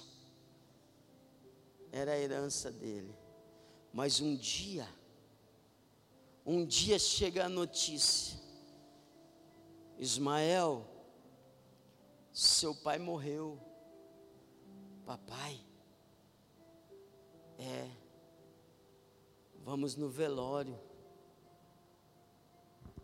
era 1.92 2.12
a 2.12 2.18
herança 2.18 2.70
dele. 2.70 3.14
Mas 3.92 4.20
um 4.20 4.36
dia, 4.36 4.88
um 6.46 6.64
dia 6.64 6.98
chega 6.98 7.46
a 7.46 7.48
notícia 7.48 8.40
Ismael, 10.00 10.86
seu 12.32 12.74
pai 12.74 12.98
morreu. 12.98 13.60
Papai, 15.04 15.60
é, 17.58 17.90
vamos 19.62 19.96
no 19.96 20.08
velório. 20.08 20.78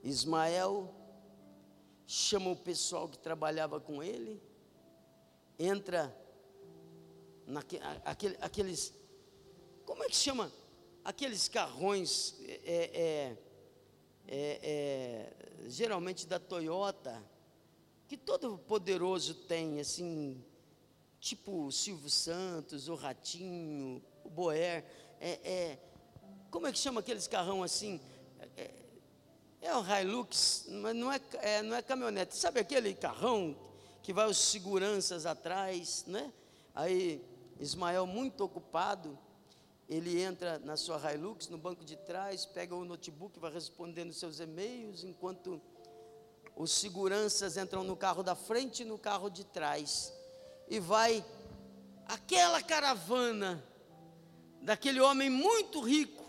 Ismael 0.07 0.95
chama 2.07 2.51
o 2.51 2.57
pessoal 2.57 3.09
que 3.09 3.19
trabalhava 3.19 3.81
com 3.81 4.03
ele, 4.03 4.41
entra 5.59 6.17
naquele, 7.45 7.83
aquele, 8.05 8.37
aqueles, 8.41 8.95
como 9.85 10.05
é 10.05 10.07
que 10.09 10.17
chama? 10.17 10.53
Aqueles 11.05 11.49
carrões, 11.49 12.37
é, 12.41 12.57
é, 12.65 13.39
é, 14.29 14.61
é, 14.63 15.69
geralmente 15.69 16.27
da 16.27 16.39
Toyota, 16.39 17.23
que 18.07 18.17
todo 18.17 18.59
poderoso 18.59 19.35
tem, 19.35 19.81
assim, 19.81 20.41
tipo 21.19 21.67
o 21.67 21.73
Silvio 21.73 22.11
Santos, 22.11 22.89
o 22.89 22.95
Ratinho, 22.95 24.01
o 24.25 24.31
Boer, 24.31 24.85
é, 25.21 25.31
é, 25.43 25.79
como 26.51 26.67
é 26.67 26.73
que 26.73 26.79
chama 26.79 27.01
aqueles 27.01 27.27
carrão 27.27 27.63
assim? 27.63 28.01
É, 29.67 29.75
o 29.75 29.85
Hilux, 29.85 30.67
mas 30.69 30.95
não 30.95 31.13
é, 31.13 31.21
é, 31.43 31.61
não 31.61 31.75
é 31.75 31.83
caminhonete. 31.83 32.37
Sabe 32.37 32.61
aquele 32.61 32.95
carrão 32.95 33.57
que 34.01 34.13
vai 34.13 34.25
os 34.29 34.39
seguranças 34.39 35.27
atrás, 35.27 36.05
né? 36.07 36.33
Aí 36.73 37.21
Ismael, 37.59 38.07
muito 38.07 38.45
ocupado, 38.45 39.19
ele 39.89 40.23
entra 40.23 40.61
na 40.61 40.77
sua 40.77 41.13
Hilux, 41.13 41.49
no 41.49 41.59
banco 41.59 41.85
de 41.85 41.97
trás, 41.97 42.47
pega 42.47 42.77
o 42.77 42.85
notebook, 42.85 43.41
vai 43.41 43.53
respondendo 43.53 44.13
seus 44.13 44.39
e-mails, 44.39 45.03
enquanto 45.03 45.61
os 46.55 46.71
seguranças 46.71 47.57
entram 47.57 47.83
no 47.83 47.97
carro 47.97 48.23
da 48.23 48.37
frente 48.37 48.83
e 48.83 48.85
no 48.85 48.97
carro 48.97 49.29
de 49.29 49.43
trás. 49.43 50.13
E 50.69 50.79
vai 50.79 51.25
aquela 52.07 52.63
caravana 52.63 53.65
daquele 54.63 55.01
homem 55.01 55.29
muito 55.29 55.81
rico, 55.81 56.25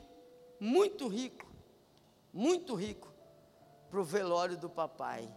muito 0.60 1.08
rico, 1.08 1.46
muito 2.34 2.74
rico, 2.74 3.08
para 3.90 4.00
o 4.00 4.04
velório 4.04 4.58
do 4.58 4.70
papai. 4.70 5.34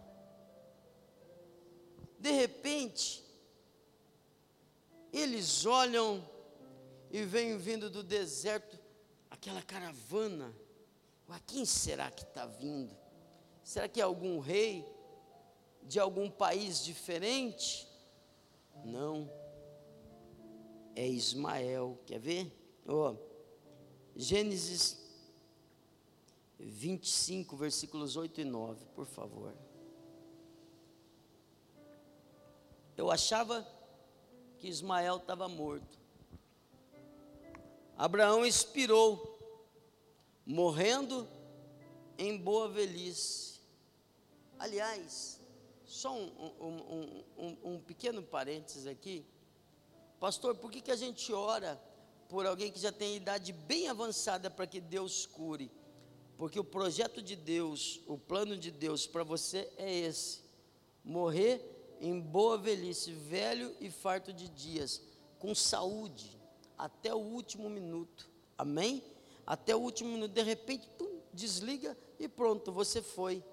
De 2.19 2.31
repente, 2.31 3.23
eles 5.11 5.65
olham 5.65 6.23
e 7.09 7.23
vem 7.23 7.57
vindo 7.57 7.89
do 7.89 8.03
deserto 8.03 8.79
aquela 9.29 9.61
caravana. 9.61 10.55
A 11.27 11.39
quem 11.39 11.65
será 11.65 12.11
que 12.11 12.23
está 12.23 12.45
vindo? 12.45 12.93
Será 13.63 13.87
que 13.87 14.01
é 14.01 14.03
algum 14.03 14.39
rei 14.39 14.85
de 15.83 15.97
algum 15.97 16.29
país 16.29 16.83
diferente? 16.83 17.87
Não. 18.83 19.31
É 20.93 21.07
Ismael. 21.07 21.97
Quer 22.05 22.19
ver? 22.19 22.51
Oh, 22.85 23.15
Gênesis 24.13 25.00
25, 26.65 27.55
versículos 27.55 28.15
8 28.15 28.41
e 28.41 28.45
9, 28.45 28.85
por 28.95 29.05
favor. 29.05 29.53
Eu 32.95 33.09
achava 33.09 33.67
que 34.57 34.67
Ismael 34.67 35.17
estava 35.17 35.47
morto. 35.47 35.99
Abraão 37.97 38.45
expirou, 38.45 39.39
morrendo 40.45 41.27
em 42.17 42.37
boa 42.37 42.69
velhice. 42.69 43.59
Aliás, 44.59 45.39
só 45.85 46.15
um, 46.15 46.27
um, 46.59 47.23
um, 47.37 47.57
um, 47.63 47.79
pequeno 47.79 48.21
parênteses 48.21 48.85
aqui. 48.85 49.25
Pastor, 50.19 50.55
por 50.55 50.71
que, 50.71 50.81
que 50.81 50.91
a 50.91 50.95
gente 50.95 51.33
ora 51.33 51.81
por 52.29 52.45
alguém 52.45 52.71
que 52.71 52.79
já 52.79 52.91
tem 52.91 53.15
idade 53.15 53.51
bem 53.51 53.87
avançada 53.87 54.49
para 54.49 54.67
que 54.67 54.79
Deus 54.79 55.25
cure? 55.25 55.71
Porque 56.41 56.59
o 56.59 56.63
projeto 56.63 57.21
de 57.21 57.35
Deus, 57.35 58.01
o 58.07 58.17
plano 58.17 58.57
de 58.57 58.71
Deus 58.71 59.05
para 59.05 59.23
você 59.23 59.71
é 59.77 59.99
esse: 59.99 60.41
morrer 61.03 61.63
em 62.01 62.19
boa 62.19 62.57
velhice, 62.57 63.11
velho 63.11 63.75
e 63.79 63.91
farto 63.91 64.33
de 64.33 64.49
dias, 64.49 65.03
com 65.37 65.53
saúde, 65.53 66.35
até 66.75 67.13
o 67.13 67.19
último 67.19 67.69
minuto. 67.69 68.27
Amém? 68.57 69.03
Até 69.45 69.75
o 69.75 69.79
último 69.81 70.13
minuto, 70.13 70.31
de 70.31 70.41
repente, 70.41 70.89
pum, 70.97 71.19
desliga 71.31 71.95
e 72.19 72.27
pronto, 72.27 72.71
você 72.71 73.03
foi. 73.03 73.43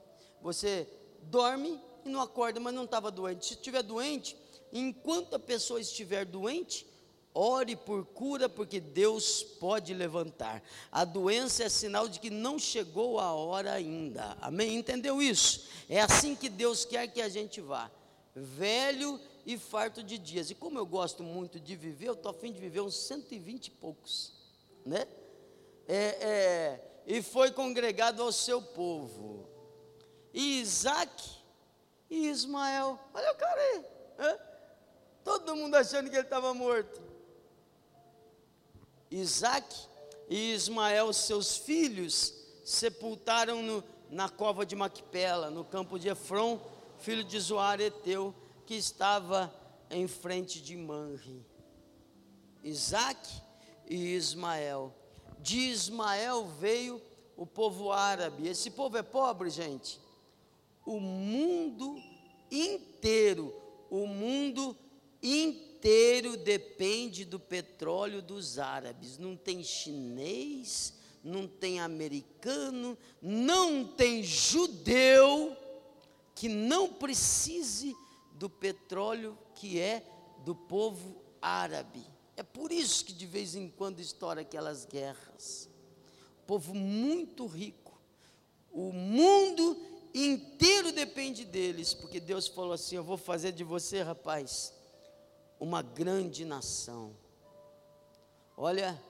Você 0.40 0.88
dorme 1.24 1.78
e 2.06 2.08
não 2.08 2.22
acorda, 2.22 2.58
mas 2.58 2.72
não 2.72 2.84
estava 2.84 3.10
doente. 3.10 3.44
Se 3.44 3.52
estiver 3.52 3.82
doente, 3.82 4.34
enquanto 4.72 5.34
a 5.34 5.38
pessoa 5.38 5.78
estiver 5.78 6.24
doente, 6.24 6.86
Ore 7.40 7.76
por 7.76 8.04
cura, 8.04 8.48
porque 8.48 8.80
Deus 8.80 9.44
pode 9.44 9.94
levantar. 9.94 10.60
A 10.90 11.04
doença 11.04 11.62
é 11.62 11.68
sinal 11.68 12.08
de 12.08 12.18
que 12.18 12.30
não 12.30 12.58
chegou 12.58 13.20
a 13.20 13.32
hora 13.32 13.74
ainda. 13.74 14.36
Amém? 14.40 14.74
Entendeu 14.74 15.22
isso? 15.22 15.68
É 15.88 16.00
assim 16.00 16.34
que 16.34 16.48
Deus 16.48 16.84
quer 16.84 17.06
que 17.06 17.22
a 17.22 17.28
gente 17.28 17.60
vá. 17.60 17.92
Velho 18.34 19.20
e 19.46 19.56
farto 19.56 20.02
de 20.02 20.18
dias. 20.18 20.50
E 20.50 20.54
como 20.56 20.80
eu 20.80 20.84
gosto 20.84 21.22
muito 21.22 21.60
de 21.60 21.76
viver, 21.76 22.08
eu 22.08 22.14
estou 22.14 22.32
a 22.32 22.34
fim 22.34 22.50
de 22.50 22.58
viver 22.58 22.80
uns 22.80 22.96
120 22.96 23.68
e 23.68 23.70
poucos. 23.70 24.32
Né? 24.84 25.06
É, 25.86 25.96
é, 25.96 26.80
e 27.06 27.22
foi 27.22 27.52
congregado 27.52 28.20
ao 28.20 28.32
seu 28.32 28.60
povo. 28.60 29.48
E 30.34 30.60
Isaac 30.60 31.36
e 32.10 32.26
Ismael. 32.26 32.98
Olha 33.14 33.30
o 33.30 33.36
cara 33.36 33.60
aí. 33.60 33.84
Né? 34.18 34.38
Todo 35.22 35.54
mundo 35.54 35.76
achando 35.76 36.10
que 36.10 36.16
ele 36.16 36.24
estava 36.24 36.52
morto. 36.52 37.07
Isaac 39.10 39.74
e 40.28 40.52
Ismael, 40.52 41.12
seus 41.12 41.56
filhos, 41.56 42.34
sepultaram-no 42.64 43.82
na 44.10 44.28
cova 44.28 44.64
de 44.64 44.76
Maquipela, 44.76 45.50
no 45.50 45.64
campo 45.64 45.98
de 45.98 46.08
Efron, 46.08 46.60
filho 46.98 47.24
de 47.24 47.38
Zoar 47.40 47.80
Eteu, 47.80 48.34
que 48.66 48.74
estava 48.74 49.52
em 49.90 50.06
frente 50.06 50.60
de 50.60 50.76
Manre. 50.76 51.44
Isaac 52.62 53.42
e 53.88 54.14
Ismael. 54.14 54.94
De 55.40 55.58
Ismael 55.58 56.46
veio 56.60 57.00
o 57.36 57.46
povo 57.46 57.92
árabe. 57.92 58.48
Esse 58.48 58.70
povo 58.70 58.98
é 58.98 59.02
pobre, 59.02 59.48
gente. 59.48 60.00
O 60.84 61.00
mundo 61.00 61.96
inteiro, 62.50 63.54
o 63.90 64.06
mundo 64.06 64.76
inteiro 65.22 65.67
inteiro 65.78 66.36
depende 66.36 67.24
do 67.24 67.38
petróleo 67.38 68.20
dos 68.20 68.58
árabes. 68.58 69.16
Não 69.16 69.36
tem 69.36 69.62
chinês, 69.62 70.92
não 71.22 71.46
tem 71.46 71.78
americano, 71.78 72.98
não 73.22 73.84
tem 73.84 74.24
judeu 74.24 75.56
que 76.34 76.48
não 76.48 76.92
precise 76.92 77.96
do 78.32 78.50
petróleo 78.50 79.38
que 79.54 79.78
é 79.78 80.04
do 80.44 80.54
povo 80.54 81.22
árabe. 81.40 82.04
É 82.36 82.42
por 82.42 82.72
isso 82.72 83.04
que 83.04 83.12
de 83.12 83.26
vez 83.26 83.54
em 83.54 83.68
quando 83.68 84.00
estoura 84.00 84.40
aquelas 84.40 84.84
guerras. 84.84 85.68
Povo 86.44 86.74
muito 86.74 87.46
rico. 87.46 88.00
O 88.72 88.92
mundo 88.92 89.76
inteiro 90.12 90.90
depende 90.90 91.44
deles, 91.44 91.94
porque 91.94 92.18
Deus 92.18 92.48
falou 92.48 92.72
assim: 92.72 92.96
Eu 92.96 93.04
vou 93.04 93.16
fazer 93.16 93.52
de 93.52 93.64
você, 93.64 94.02
rapaz, 94.02 94.72
uma 95.58 95.82
grande 95.82 96.44
nação. 96.44 97.16
Olha, 98.56 99.00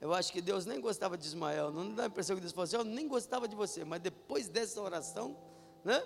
eu 0.00 0.12
acho 0.12 0.32
que 0.32 0.40
Deus 0.40 0.66
nem 0.66 0.80
gostava 0.80 1.16
de 1.16 1.26
Ismael, 1.26 1.70
não 1.70 1.94
dá 1.94 2.04
a 2.04 2.06
impressão 2.06 2.36
que 2.36 2.40
Deus 2.40 2.52
falou 2.52 2.64
assim: 2.64 2.76
Eu 2.76 2.84
nem 2.84 3.08
gostava 3.08 3.48
de 3.48 3.56
você, 3.56 3.84
mas 3.84 4.00
depois 4.00 4.48
dessa 4.48 4.80
oração, 4.80 5.36
né? 5.84 6.02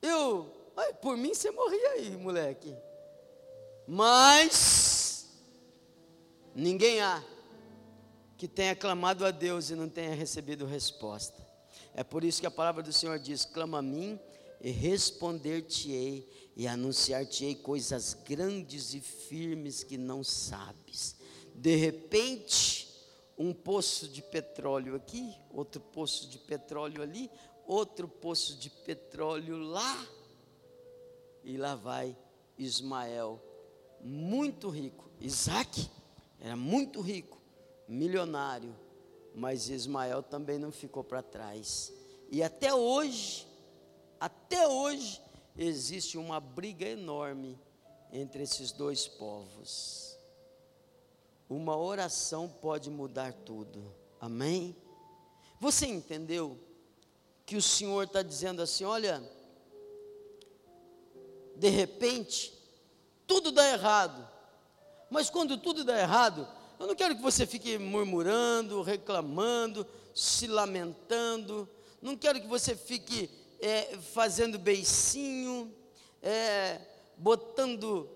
Eu, 0.00 0.52
ai, 0.76 0.92
por 0.94 1.16
mim 1.16 1.34
você 1.34 1.50
morria 1.50 1.90
aí, 1.90 2.16
moleque. 2.16 2.76
Mas, 3.86 5.28
ninguém 6.54 7.00
há 7.00 7.22
que 8.36 8.46
tenha 8.46 8.76
clamado 8.76 9.26
a 9.26 9.30
Deus 9.32 9.70
e 9.70 9.74
não 9.74 9.88
tenha 9.88 10.14
recebido 10.14 10.64
resposta. 10.64 11.44
É 11.94 12.04
por 12.04 12.22
isso 12.22 12.40
que 12.40 12.46
a 12.46 12.50
palavra 12.50 12.82
do 12.82 12.92
Senhor 12.92 13.18
diz: 13.18 13.44
clama 13.44 13.78
a 13.78 13.82
mim 13.82 14.18
e 14.60 14.70
responder-te-ei 14.70 16.47
e 16.58 16.66
anunciar-te-ei 16.66 17.54
coisas 17.54 18.14
grandes 18.14 18.92
e 18.92 19.00
firmes 19.00 19.84
que 19.84 19.96
não 19.96 20.24
sabes. 20.24 21.14
De 21.54 21.76
repente, 21.76 22.92
um 23.38 23.54
poço 23.54 24.08
de 24.08 24.20
petróleo 24.20 24.96
aqui, 24.96 25.32
outro 25.52 25.80
poço 25.80 26.28
de 26.28 26.36
petróleo 26.36 27.00
ali, 27.00 27.30
outro 27.64 28.08
poço 28.08 28.56
de 28.56 28.68
petróleo 28.68 29.56
lá, 29.56 30.04
e 31.44 31.56
lá 31.56 31.76
vai 31.76 32.16
Ismael, 32.58 33.40
muito 34.00 34.68
rico. 34.68 35.08
Isaac 35.20 35.88
era 36.40 36.56
muito 36.56 37.00
rico, 37.00 37.40
milionário, 37.86 38.74
mas 39.32 39.68
Ismael 39.68 40.24
também 40.24 40.58
não 40.58 40.72
ficou 40.72 41.04
para 41.04 41.22
trás. 41.22 41.92
E 42.32 42.42
até 42.42 42.74
hoje, 42.74 43.46
até 44.18 44.66
hoje 44.66 45.27
existe 45.58 46.16
uma 46.16 46.38
briga 46.38 46.86
enorme 46.86 47.58
entre 48.12 48.44
esses 48.44 48.70
dois 48.70 49.08
povos. 49.08 50.16
Uma 51.50 51.76
oração 51.76 52.48
pode 52.48 52.88
mudar 52.88 53.32
tudo. 53.32 53.92
Amém? 54.20 54.76
Você 55.60 55.86
entendeu 55.86 56.58
que 57.44 57.56
o 57.56 57.62
Senhor 57.62 58.04
está 58.04 58.22
dizendo 58.22 58.62
assim: 58.62 58.84
olha, 58.84 59.22
de 61.56 61.68
repente, 61.68 62.52
tudo 63.26 63.50
dá 63.50 63.68
errado, 63.70 64.28
mas 65.10 65.28
quando 65.28 65.58
tudo 65.58 65.82
dá 65.84 65.98
errado, 65.98 66.46
eu 66.78 66.86
não 66.86 66.94
quero 66.94 67.16
que 67.16 67.22
você 67.22 67.46
fique 67.46 67.76
murmurando, 67.78 68.82
reclamando, 68.82 69.86
se 70.14 70.46
lamentando, 70.46 71.68
não 72.00 72.16
quero 72.16 72.40
que 72.40 72.46
você 72.46 72.76
fique 72.76 73.28
é, 73.60 73.96
fazendo 74.12 74.58
beicinho, 74.58 75.74
é, 76.22 76.80
botando 77.16 78.08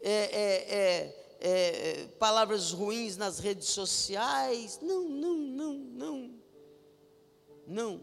é, 0.00 0.10
é, 0.10 0.74
é 0.74 1.18
é, 1.40 2.08
palavras 2.18 2.72
ruins 2.72 3.16
nas 3.16 3.38
redes 3.38 3.68
sociais. 3.68 4.78
Não, 4.82 5.08
não, 5.08 5.34
não, 5.38 5.74
não. 5.74 6.30
Não. 7.66 8.02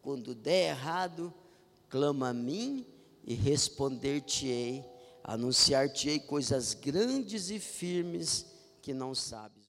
Quando 0.00 0.34
der 0.34 0.70
errado, 0.70 1.32
clama 1.88 2.30
a 2.30 2.34
mim 2.34 2.86
e 3.24 3.34
responder-te-ei, 3.34 4.84
anunciar-te-ei 5.22 6.18
coisas 6.18 6.74
grandes 6.74 7.50
e 7.50 7.58
firmes 7.58 8.46
que 8.80 8.92
não 8.92 9.14
sabes. 9.14 9.60